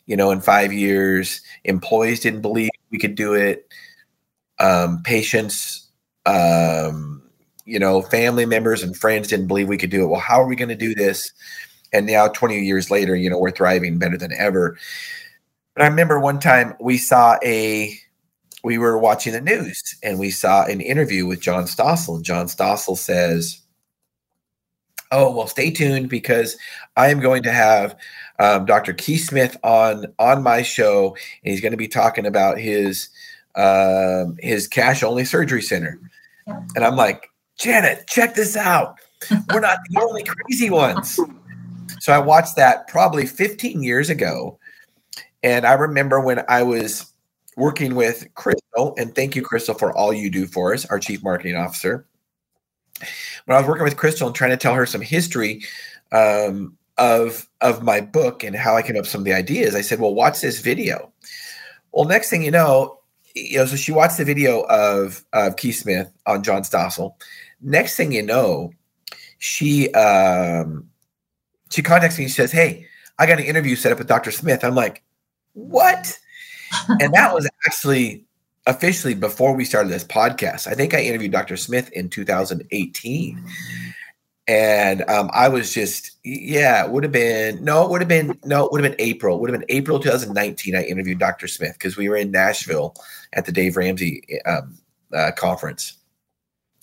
you 0.06 0.16
know, 0.16 0.32
in 0.32 0.42
five 0.42 0.74
years. 0.74 1.42
Employees 1.64 2.20
didn't 2.20 2.42
believe 2.42 2.70
we 2.92 3.00
could 3.00 3.16
do 3.16 3.34
it. 3.34 3.68
Um, 4.60 5.02
patients, 5.04 5.90
um, 6.26 7.24
you 7.66 7.80
know, 7.80 8.02
family 8.02 8.46
members 8.46 8.84
and 8.84 8.96
friends 8.96 9.28
didn't 9.28 9.48
believe 9.48 9.68
we 9.68 9.78
could 9.78 9.90
do 9.90 10.04
it. 10.04 10.08
Well, 10.08 10.20
how 10.20 10.42
are 10.42 10.48
we 10.48 10.56
going 10.56 10.70
to 10.70 10.76
do 10.76 10.94
this? 10.94 11.32
and 11.94 12.08
now 12.08 12.28
20 12.28 12.60
years 12.60 12.92
later 12.92 13.16
you 13.16 13.30
know 13.30 13.38
we're 13.38 13.52
thriving 13.52 13.98
better 13.98 14.18
than 14.18 14.34
ever 14.34 14.78
but 15.76 15.84
i 15.84 15.88
remember 15.88 16.20
one 16.20 16.40
time 16.40 16.74
we 16.82 16.98
saw 16.98 17.38
a 17.44 17.96
we 18.64 18.78
were 18.78 18.98
watching 18.98 19.32
the 19.32 19.42
news 19.42 19.82
and 20.02 20.20
we 20.20 20.32
saw 20.32 20.66
an 20.66 20.82
interview 20.82 21.26
with 21.26 21.40
john 21.40 21.64
stossel 21.64 22.16
and 22.16 22.26
john 22.26 22.48
stossel 22.48 22.98
says 22.98 23.62
oh 25.12 25.32
well 25.32 25.48
stay 25.48 25.72
tuned 25.72 26.10
because 26.10 26.58
i 26.98 27.10
am 27.10 27.22
going 27.22 27.44
to 27.44 27.52
have 27.52 27.96
um, 28.44 28.66
dr 28.66 28.94
keith 28.94 29.26
smith 29.26 29.58
on 29.64 30.06
on 30.20 30.44
my 30.44 30.62
show 30.62 31.16
and 31.44 31.52
he's 31.52 31.62
going 31.62 31.72
to 31.72 31.78
be 31.78 31.88
talking 31.88 32.26
about 32.26 32.58
his 32.58 33.10
um, 33.56 34.36
his 34.40 34.68
cash 34.68 35.04
only 35.04 35.26
surgery 35.26 35.62
center 35.62 36.00
and 36.48 36.84
i'm 36.84 36.96
like 36.96 37.30
janet 37.58 38.06
check 38.08 38.36
this 38.36 38.58
out 38.58 38.98
we're 39.54 39.60
not 39.60 39.78
the 39.90 40.02
only 40.02 40.24
crazy 40.24 40.70
ones 40.70 41.20
so 42.04 42.12
I 42.12 42.20
watched 42.20 42.58
that 42.58 42.90
probably 42.90 43.26
15 43.26 43.82
years 43.82 44.10
ago. 44.10 44.60
And 45.42 45.66
I 45.66 45.72
remember 45.72 46.20
when 46.20 46.44
I 46.50 46.62
was 46.64 47.14
working 47.56 47.96
with 47.96 48.28
Crystal, 48.36 48.94
and 48.98 49.16
thank 49.16 49.38
you, 49.38 49.42
Crystal, 49.42 49.74
for 49.74 49.96
all 49.96 50.12
you 50.12 50.30
do 50.30 50.46
for 50.46 50.74
us, 50.74 50.86
our 50.88 51.00
chief 51.00 51.24
marketing 51.24 51.56
officer. 51.56 52.06
When 53.46 53.56
I 53.56 53.60
was 53.60 53.70
working 53.70 53.86
with 53.86 53.96
Crystal 53.96 54.28
and 54.28 54.36
trying 54.36 54.52
to 54.52 54.58
tell 54.58 54.74
her 54.74 54.86
some 54.86 55.00
history 55.00 55.64
um, 56.12 56.78
of 56.98 57.48
of 57.62 57.84
my 57.84 58.02
book 58.02 58.44
and 58.44 58.56
how 58.56 58.76
I 58.76 58.82
came 58.82 58.96
up 58.96 59.02
with 59.02 59.10
some 59.10 59.22
of 59.22 59.26
the 59.26 59.34
ideas, 59.34 59.76
I 59.76 59.82
said, 59.82 60.00
"Well, 60.00 60.14
watch 60.14 60.42
this 60.42 60.60
video." 60.60 61.12
Well, 61.92 62.06
next 62.06 62.30
thing 62.30 62.44
you 62.44 62.52
know, 62.52 63.00
you 63.36 63.58
know, 63.58 63.66
so 63.66 63.76
she 63.76 63.92
watched 63.92 64.18
the 64.18 64.26
video 64.26 64.62
of 64.62 65.24
of 65.34 65.58
Keith 65.58 65.78
Smith 65.78 66.12
on 66.26 66.44
John 66.44 66.64
Stossel. 66.64 67.14
Next 67.62 67.96
thing 67.96 68.12
you 68.12 68.24
know, 68.24 68.72
she 69.40 69.92
um, 69.94 70.90
she 71.70 71.82
contacts 71.82 72.18
me 72.18 72.26
and 72.26 72.34
says, 72.34 72.52
Hey, 72.52 72.88
I 73.18 73.26
got 73.26 73.40
an 73.40 73.46
interview 73.46 73.76
set 73.76 73.92
up 73.92 73.98
with 73.98 74.08
Dr. 74.08 74.32
Smith. 74.32 74.64
I'm 74.64 74.76
like, 74.76 75.04
What? 75.54 76.18
and 76.88 77.14
that 77.14 77.34
was 77.34 77.50
actually 77.66 78.26
officially 78.66 79.14
before 79.14 79.54
we 79.54 79.66
started 79.66 79.92
this 79.92 80.04
podcast. 80.04 80.68
I 80.68 80.76
think 80.76 80.94
I 80.94 81.02
interviewed 81.02 81.32
Dr. 81.32 81.58
Smith 81.58 81.92
in 81.92 82.10
2018. 82.10 83.44
And 84.48 85.04
um, 85.10 85.30
I 85.34 85.48
was 85.48 85.74
just, 85.74 86.18
yeah, 86.24 86.84
it 86.84 86.92
would 86.92 87.04
have 87.04 87.14
been, 87.14 87.64
no, 87.64 87.86
it 87.86 87.90
would 87.90 88.02
have 88.02 88.10
been, 88.10 88.38
no, 88.44 88.66
it 88.66 88.72
would 88.72 88.84
have 88.84 88.92
been 88.92 89.06
April. 89.06 89.38
It 89.38 89.42
would 89.42 89.50
have 89.52 89.60
been 89.60 89.76
April 89.76 90.00
2019. 90.00 90.76
I 90.76 90.84
interviewed 90.84 91.20
Dr. 91.20 91.48
Smith 91.48 91.74
because 91.74 91.96
we 91.96 92.10
were 92.10 92.18
in 92.18 92.32
Nashville 92.32 92.94
at 93.32 93.46
the 93.46 93.54
Dave 93.54 93.78
Ramsey 93.78 94.42
um, 94.46 94.78
uh, 95.14 95.32
conference. 95.38 95.98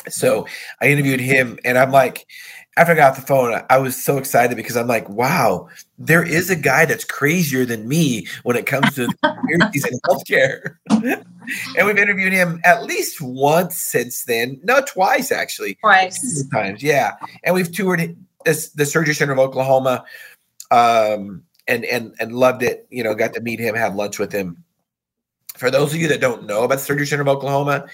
So 0.08 0.46
I 0.80 0.88
interviewed 0.88 1.20
him, 1.20 1.58
and 1.64 1.78
I'm 1.78 1.90
like, 1.90 2.26
after 2.76 2.92
I 2.92 2.96
got 2.96 3.10
off 3.10 3.20
the 3.20 3.26
phone, 3.26 3.62
I 3.68 3.78
was 3.78 3.96
so 3.96 4.16
excited 4.16 4.56
because 4.56 4.76
I'm 4.76 4.86
like, 4.86 5.08
wow, 5.08 5.68
there 5.98 6.24
is 6.24 6.50
a 6.50 6.56
guy 6.56 6.84
that's 6.84 7.04
crazier 7.04 7.64
than 7.64 7.88
me 7.88 8.26
when 8.42 8.56
it 8.56 8.66
comes 8.66 8.94
to 8.94 9.08
communities 9.22 9.84
in 9.84 9.98
healthcare. 10.00 10.76
and 10.90 11.86
we've 11.86 11.98
interviewed 11.98 12.32
him 12.32 12.60
at 12.64 12.84
least 12.84 13.20
once 13.20 13.76
since 13.76 14.24
then. 14.24 14.60
No, 14.62 14.82
twice 14.82 15.32
actually. 15.32 15.74
Twice. 15.76 16.48
Times, 16.48 16.82
yeah. 16.82 17.16
And 17.44 17.54
we've 17.54 17.70
toured 17.70 18.16
this, 18.44 18.70
the 18.70 18.86
Surgery 18.86 19.14
Center 19.14 19.32
of 19.32 19.38
Oklahoma 19.38 20.04
um, 20.70 21.42
and, 21.66 21.84
and, 21.84 22.14
and 22.20 22.32
loved 22.32 22.62
it. 22.62 22.86
You 22.90 23.02
know, 23.02 23.14
got 23.14 23.34
to 23.34 23.40
meet 23.40 23.58
him, 23.58 23.74
have 23.74 23.94
lunch 23.94 24.18
with 24.18 24.32
him. 24.32 24.64
For 25.56 25.70
those 25.70 25.92
of 25.92 26.00
you 26.00 26.08
that 26.08 26.20
don't 26.20 26.46
know 26.46 26.64
about 26.64 26.80
Surgery 26.80 27.06
Center 27.06 27.22
of 27.22 27.28
Oklahoma, 27.28 27.86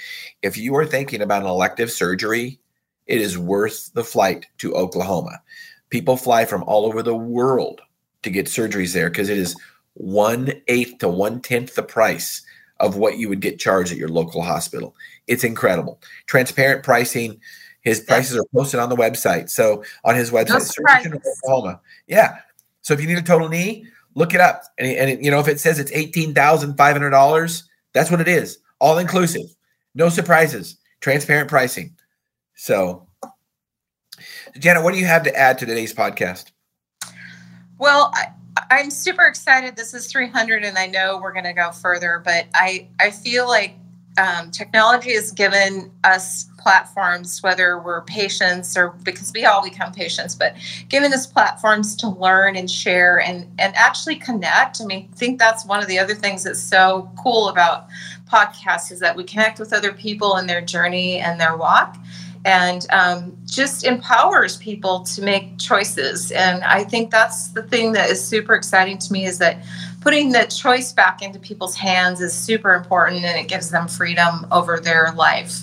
if 0.43 0.57
you 0.57 0.75
are 0.77 0.87
thinking 0.87 1.23
about 1.23 1.43
an 1.43 1.49
elective 1.49 1.91
surgery, 1.91 2.61
it 3.07 3.21
is 3.21 3.39
worth 3.39 3.93
the 3.95 4.05
flight 4.05 4.47
to 4.59 4.75
Oklahoma. 4.75 5.43
People 5.91 6.17
fly 6.17 6.45
from 6.45 6.63
all 6.65 6.87
over 6.87 7.03
the 7.03 7.15
world 7.15 7.81
to 8.23 8.31
get 8.31 8.47
surgeries 8.47 8.93
there 8.93 9.09
because 9.09 9.29
it 9.29 9.39
is 9.39 9.57
one 9.95 10.53
eighth 10.69 10.99
to 10.99 11.09
one 11.09 11.41
tenth 11.41 11.75
the 11.75 11.83
price 11.83 12.43
of 12.81 12.97
what 12.97 13.19
you 13.19 13.29
would 13.29 13.41
get 13.41 13.59
charged 13.59 13.93
at 13.93 13.99
your 13.99 14.09
local 14.09 14.43
hospital. 14.43 14.95
It's 15.27 15.45
incredible. 15.45 16.01
Transparent 16.27 16.83
pricing. 16.83 17.41
His 17.81 18.01
prices 18.01 18.37
are 18.37 18.45
posted 18.55 18.81
on 18.81 18.89
the 18.89 18.97
website. 18.97 19.49
So 19.49 19.85
on 20.05 20.17
his 20.17 20.31
website, 20.31 21.09
no 21.09 21.19
Oklahoma. 21.45 21.81
Yeah. 22.07 22.39
So 22.83 22.95
if 22.95 23.01
you 23.01 23.07
need 23.07 23.19
a 23.19 23.23
total 23.23 23.49
knee, 23.49 23.87
look 24.17 24.35
it 24.35 24.41
up. 24.41 24.63
And, 24.79 24.89
and 24.89 25.25
you 25.25 25.31
know, 25.31 25.39
if 25.39 25.47
it 25.47 25.61
says 25.61 25.79
it's 25.79 25.93
eighteen 25.93 26.35
thousand 26.35 26.77
five 26.77 26.95
hundred 26.95 27.11
dollars, 27.11 27.69
that's 27.95 28.11
what 28.11 28.21
it 28.21 28.27
is. 28.27 28.59
All 28.81 28.99
inclusive. 28.99 29.47
No 29.95 30.09
surprises. 30.09 30.77
Transparent 31.01 31.49
pricing. 31.49 31.95
So, 32.57 33.07
Janet, 34.59 34.83
what 34.83 34.93
do 34.93 34.99
you 34.99 35.07
have 35.07 35.23
to 35.23 35.37
add 35.37 35.59
to 35.59 35.67
today's 35.67 35.95
podcast? 35.95 36.51
Well, 37.79 38.11
I, 38.15 38.29
I'm 38.71 38.91
super 38.91 39.27
excited. 39.27 39.77
This 39.77 39.95
is 39.95 40.11
300, 40.11 40.65
and 40.65 40.79
I 40.79 40.87
know 40.87 41.21
we're 41.23 41.33
going 41.33 41.45
to 41.45 41.53
go 41.53 41.71
further, 41.71 42.23
but 42.25 42.47
I, 42.55 42.89
I 42.99 43.11
feel 43.11 43.47
like 43.47 43.75
um, 44.19 44.51
technology 44.51 45.13
has 45.15 45.31
given 45.31 45.93
us 46.05 46.47
platforms, 46.67 47.41
whether 47.45 47.79
we're 47.79 48.01
patients 48.01 48.77
or 48.77 48.89
because 49.05 49.33
we 49.33 49.45
all 49.45 49.63
become 49.63 49.93
patients, 49.93 50.35
but 50.35 50.57
giving 50.89 51.13
us 51.13 51.25
platforms 51.25 51.95
to 51.95 52.09
learn 52.09 52.57
and 52.57 52.69
share 52.69 53.21
and, 53.21 53.47
and 53.61 53.73
actually 53.77 54.17
connect. 54.17 54.81
I 54.81 54.85
mean, 54.85 55.09
I 55.13 55.17
think 55.17 55.39
that's 55.39 55.65
one 55.65 55.81
of 55.81 55.87
the 55.87 56.01
other 56.01 56.17
things 56.17 56.43
that's 56.43 56.59
so 56.59 57.09
cool 57.17 57.51
about 57.51 57.87
podcasts 58.29 58.91
is 58.91 58.99
that 58.99 59.15
we 59.15 59.23
connect 59.23 59.61
with 59.61 59.73
other 59.73 59.93
people 59.93 60.39
in 60.39 60.49
their 60.49 60.61
journey 60.61 61.19
and 61.19 61.41
their 61.41 61.57
walk 61.57 61.97
and 62.45 62.85
um, 62.91 63.37
just 63.45 63.85
empowers 63.85 64.57
people 64.57 65.05
to 65.05 65.23
make 65.23 65.59
choices. 65.59 66.33
And 66.33 66.65
I 66.65 66.83
think 66.83 67.13
that's 67.13 67.49
the 67.51 67.63
thing 67.63 67.93
that 67.93 68.11
is 68.11 68.21
super 68.21 68.57
exciting 68.57 68.99
to 68.99 69.13
me 69.13 69.25
is 69.25 69.39
that 69.39 69.65
putting 70.01 70.33
the 70.33 70.47
choice 70.47 70.93
back 70.93 71.23
into 71.23 71.39
people's 71.39 71.77
hands 71.77 72.21
is 72.21 72.33
super 72.33 72.75
important 72.75 73.25
and 73.25 73.39
it 73.39 73.47
gives 73.47 73.71
them 73.71 73.87
freedom 73.87 74.49
over 74.51 74.81
their 74.81 75.13
life. 75.13 75.63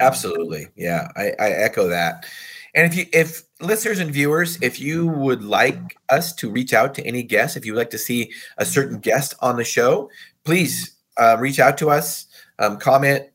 Absolutely. 0.00 0.68
Yeah, 0.76 1.08
I, 1.16 1.32
I 1.38 1.50
echo 1.50 1.88
that. 1.88 2.26
And 2.74 2.86
if 2.86 2.96
you, 2.96 3.06
if 3.12 3.42
listeners 3.60 4.00
and 4.00 4.10
viewers, 4.10 4.60
if 4.60 4.80
you 4.80 5.06
would 5.06 5.44
like 5.44 5.96
us 6.08 6.32
to 6.34 6.50
reach 6.50 6.72
out 6.72 6.94
to 6.94 7.06
any 7.06 7.22
guests, 7.22 7.56
if 7.56 7.64
you 7.64 7.72
would 7.72 7.78
like 7.78 7.90
to 7.90 7.98
see 7.98 8.32
a 8.58 8.64
certain 8.64 8.98
guest 8.98 9.34
on 9.40 9.56
the 9.56 9.64
show, 9.64 10.10
please 10.44 10.96
uh, 11.16 11.36
reach 11.38 11.60
out 11.60 11.78
to 11.78 11.90
us, 11.90 12.26
um, 12.58 12.78
comment 12.78 13.26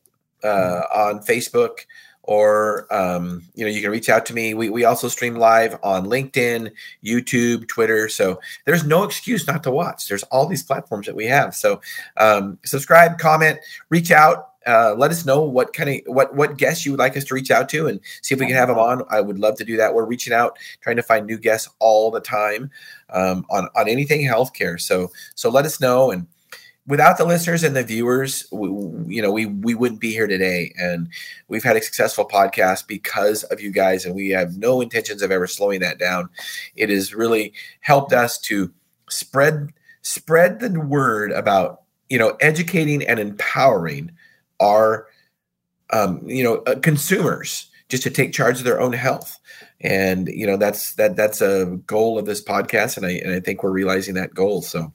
uh, 0.44 0.82
on 0.94 1.20
Facebook, 1.20 1.86
or 2.30 2.86
um, 2.94 3.42
you 3.54 3.64
know 3.64 3.70
you 3.70 3.80
can 3.80 3.90
reach 3.90 4.08
out 4.08 4.24
to 4.26 4.34
me 4.34 4.54
we, 4.54 4.68
we 4.70 4.84
also 4.84 5.08
stream 5.08 5.34
live 5.34 5.76
on 5.82 6.06
linkedin 6.06 6.70
youtube 7.04 7.66
twitter 7.66 8.08
so 8.08 8.38
there's 8.66 8.84
no 8.84 9.02
excuse 9.02 9.46
not 9.46 9.62
to 9.62 9.70
watch 9.70 10.06
there's 10.06 10.22
all 10.24 10.46
these 10.46 10.62
platforms 10.62 11.06
that 11.06 11.16
we 11.16 11.26
have 11.26 11.54
so 11.54 11.80
um, 12.18 12.58
subscribe 12.64 13.18
comment 13.18 13.58
reach 13.88 14.12
out 14.12 14.49
uh, 14.66 14.94
let 14.96 15.10
us 15.10 15.24
know 15.24 15.42
what 15.42 15.72
kind 15.72 15.88
of 15.88 16.14
what 16.14 16.34
what 16.34 16.56
guests 16.56 16.84
you 16.84 16.92
would 16.92 16.98
like 16.98 17.16
us 17.16 17.24
to 17.24 17.34
reach 17.34 17.50
out 17.50 17.68
to 17.70 17.86
and 17.86 18.00
see 18.22 18.34
if 18.34 18.40
we 18.40 18.46
can 18.46 18.54
have 18.54 18.68
them 18.68 18.78
on. 18.78 19.02
I 19.08 19.20
would 19.20 19.38
love 19.38 19.56
to 19.56 19.64
do 19.64 19.76
that. 19.78 19.94
We're 19.94 20.04
reaching 20.04 20.32
out 20.32 20.58
trying 20.80 20.96
to 20.96 21.02
find 21.02 21.26
new 21.26 21.38
guests 21.38 21.68
all 21.78 22.10
the 22.10 22.20
time 22.20 22.70
um, 23.10 23.46
on 23.50 23.68
on 23.74 23.88
anything 23.88 24.20
healthcare. 24.26 24.80
So 24.80 25.10
so 25.34 25.50
let 25.50 25.64
us 25.64 25.80
know. 25.80 26.10
And 26.10 26.26
without 26.86 27.16
the 27.16 27.24
listeners 27.24 27.62
and 27.62 27.74
the 27.74 27.84
viewers, 27.84 28.46
we, 28.50 28.68
you 29.14 29.22
know, 29.22 29.30
we 29.30 29.46
we 29.46 29.74
wouldn't 29.74 30.00
be 30.00 30.12
here 30.12 30.26
today. 30.26 30.74
And 30.78 31.08
we've 31.48 31.64
had 31.64 31.76
a 31.76 31.82
successful 31.82 32.28
podcast 32.28 32.86
because 32.86 33.44
of 33.44 33.60
you 33.60 33.70
guys, 33.70 34.04
and 34.04 34.14
we 34.14 34.28
have 34.30 34.58
no 34.58 34.80
intentions 34.80 35.22
of 35.22 35.30
ever 35.30 35.46
slowing 35.46 35.80
that 35.80 35.98
down. 35.98 36.28
It 36.76 36.90
has 36.90 37.14
really 37.14 37.54
helped 37.80 38.12
us 38.12 38.38
to 38.40 38.70
spread 39.08 39.72
spread 40.02 40.60
the 40.60 40.80
word 40.80 41.32
about 41.32 41.82
you 42.10 42.18
know 42.18 42.36
educating 42.40 43.06
and 43.06 43.18
empowering 43.18 44.10
our 44.60 45.06
um, 45.90 46.22
you 46.24 46.44
know 46.44 46.56
uh, 46.66 46.78
consumers 46.80 47.68
just 47.88 48.02
to 48.04 48.10
take 48.10 48.32
charge 48.32 48.58
of 48.58 48.64
their 48.64 48.80
own 48.80 48.92
health 48.92 49.38
and 49.80 50.28
you 50.28 50.46
know 50.46 50.56
that's 50.56 50.94
that 50.94 51.16
that's 51.16 51.40
a 51.40 51.78
goal 51.86 52.18
of 52.18 52.26
this 52.26 52.42
podcast 52.42 52.96
and 52.96 53.06
i 53.06 53.10
and 53.10 53.32
i 53.32 53.40
think 53.40 53.62
we're 53.62 53.70
realizing 53.70 54.14
that 54.14 54.34
goal 54.34 54.62
so 54.62 54.92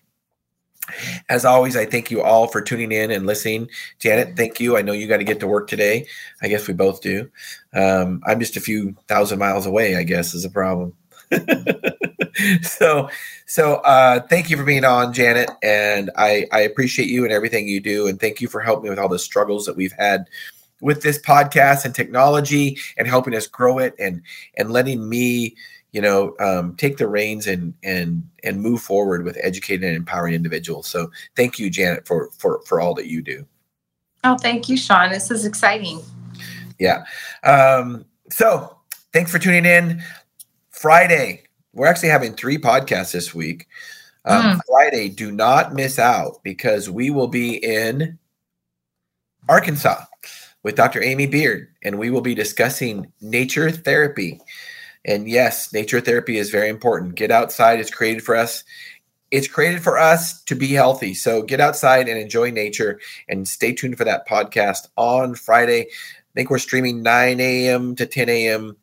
as 1.29 1.45
always, 1.45 1.75
I 1.75 1.85
thank 1.85 2.11
you 2.11 2.21
all 2.21 2.47
for 2.47 2.61
tuning 2.61 2.91
in 2.91 3.11
and 3.11 3.25
listening. 3.25 3.69
Janet, 3.99 4.37
thank 4.37 4.59
you. 4.59 4.77
I 4.77 4.81
know 4.81 4.91
you 4.93 5.07
got 5.07 5.17
to 5.17 5.23
get 5.23 5.39
to 5.39 5.47
work 5.47 5.67
today. 5.67 6.07
I 6.41 6.47
guess 6.47 6.67
we 6.67 6.73
both 6.73 7.01
do. 7.01 7.29
Um, 7.73 8.21
I'm 8.25 8.39
just 8.39 8.57
a 8.57 8.61
few 8.61 8.95
thousand 9.07 9.39
miles 9.39 9.65
away, 9.65 9.95
I 9.95 10.03
guess, 10.03 10.33
is 10.33 10.45
a 10.45 10.49
problem. 10.49 10.93
so, 12.61 13.09
so 13.45 13.75
uh, 13.75 14.21
thank 14.27 14.49
you 14.49 14.57
for 14.57 14.63
being 14.63 14.85
on, 14.85 15.13
Janet, 15.13 15.49
and 15.63 16.11
I, 16.17 16.45
I 16.51 16.61
appreciate 16.61 17.09
you 17.09 17.23
and 17.23 17.33
everything 17.33 17.67
you 17.67 17.79
do, 17.79 18.07
and 18.07 18.19
thank 18.19 18.41
you 18.41 18.47
for 18.47 18.61
helping 18.61 18.83
me 18.83 18.89
with 18.89 18.99
all 18.99 19.09
the 19.09 19.19
struggles 19.19 19.65
that 19.65 19.75
we've 19.75 19.95
had 19.97 20.27
with 20.81 21.01
this 21.01 21.19
podcast 21.19 21.85
and 21.85 21.95
technology, 21.95 22.77
and 22.97 23.07
helping 23.07 23.35
us 23.35 23.47
grow 23.47 23.79
it, 23.79 23.95
and 23.99 24.21
and 24.57 24.71
letting 24.71 25.07
me 25.07 25.55
you 25.95 26.01
know 26.01 26.35
um, 26.41 26.75
take 26.75 26.97
the 26.97 27.07
reins 27.07 27.47
and 27.47 27.73
and 27.81 28.29
and 28.43 28.61
move 28.61 28.81
forward 28.81 29.23
with 29.23 29.37
educating 29.41 29.87
and 29.87 29.95
empowering 29.95 30.33
individuals. 30.33 30.87
So 30.87 31.09
thank 31.37 31.57
you 31.57 31.69
janet 31.69 32.05
for 32.05 32.29
for 32.37 32.61
for 32.65 32.81
all 32.81 32.93
that 32.95 33.07
you 33.07 33.21
do. 33.21 33.45
Oh 34.25 34.37
thank 34.37 34.67
you 34.67 34.75
Shawn. 34.75 35.09
This 35.09 35.31
is 35.31 35.45
exciting. 35.45 36.01
Yeah. 36.79 37.05
Um, 37.43 38.03
so 38.29 38.77
thanks 39.13 39.31
for 39.31 39.39
tuning 39.39 39.65
in 39.65 40.03
friday 40.85 41.41
we're 41.73 41.87
actually 41.87 42.09
having 42.09 42.33
three 42.35 42.59
podcasts 42.59 43.11
this 43.11 43.33
week 43.33 43.67
um, 44.25 44.43
mm. 44.43 44.59
friday 44.67 45.09
do 45.09 45.31
not 45.31 45.73
miss 45.73 45.97
out 45.97 46.43
because 46.43 46.89
we 46.91 47.09
will 47.09 47.27
be 47.27 47.55
in 47.55 48.19
arkansas 49.49 50.03
with 50.61 50.75
dr 50.75 51.01
amy 51.01 51.25
beard 51.25 51.69
and 51.83 51.97
we 51.97 52.11
will 52.11 52.21
be 52.21 52.35
discussing 52.35 53.11
nature 53.19 53.71
therapy 53.71 54.39
and 55.05 55.29
yes, 55.29 55.71
nature 55.71 56.01
therapy 56.01 56.37
is 56.37 56.49
very 56.49 56.67
important. 56.67 57.15
Get 57.15 57.31
outside 57.31 57.79
it's 57.79 57.91
created 57.91 58.23
for 58.23 58.35
us. 58.35 58.63
It's 59.31 59.47
created 59.47 59.83
for 59.83 59.97
us 59.97 60.41
to 60.43 60.55
be 60.55 60.73
healthy. 60.73 61.13
So 61.13 61.41
get 61.41 61.59
outside 61.59 62.07
and 62.07 62.19
enjoy 62.19 62.51
nature 62.51 62.99
and 63.27 63.47
stay 63.47 63.73
tuned 63.73 63.97
for 63.97 64.03
that 64.03 64.27
podcast 64.27 64.87
on 64.97 65.35
Friday. 65.35 65.81
I 65.81 66.33
think 66.35 66.49
we're 66.49 66.57
streaming 66.57 67.03
9 67.03 67.39
a.m. 67.39 67.95
to 67.95 68.05
10 68.05 68.29
a.m. 68.29 68.77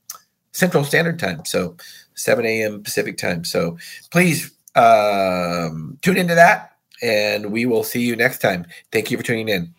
Central 0.52 0.84
Standard 0.84 1.18
Time. 1.18 1.44
So 1.44 1.76
7 2.14 2.44
a.m. 2.44 2.82
Pacific 2.82 3.16
Time. 3.18 3.44
So 3.44 3.78
please 4.10 4.52
um, 4.74 5.98
tune 6.02 6.16
into 6.16 6.34
that 6.34 6.76
and 7.02 7.50
we 7.50 7.66
will 7.66 7.84
see 7.84 8.02
you 8.02 8.16
next 8.16 8.38
time. 8.38 8.66
Thank 8.90 9.10
you 9.10 9.16
for 9.16 9.22
tuning 9.22 9.48
in. 9.48 9.74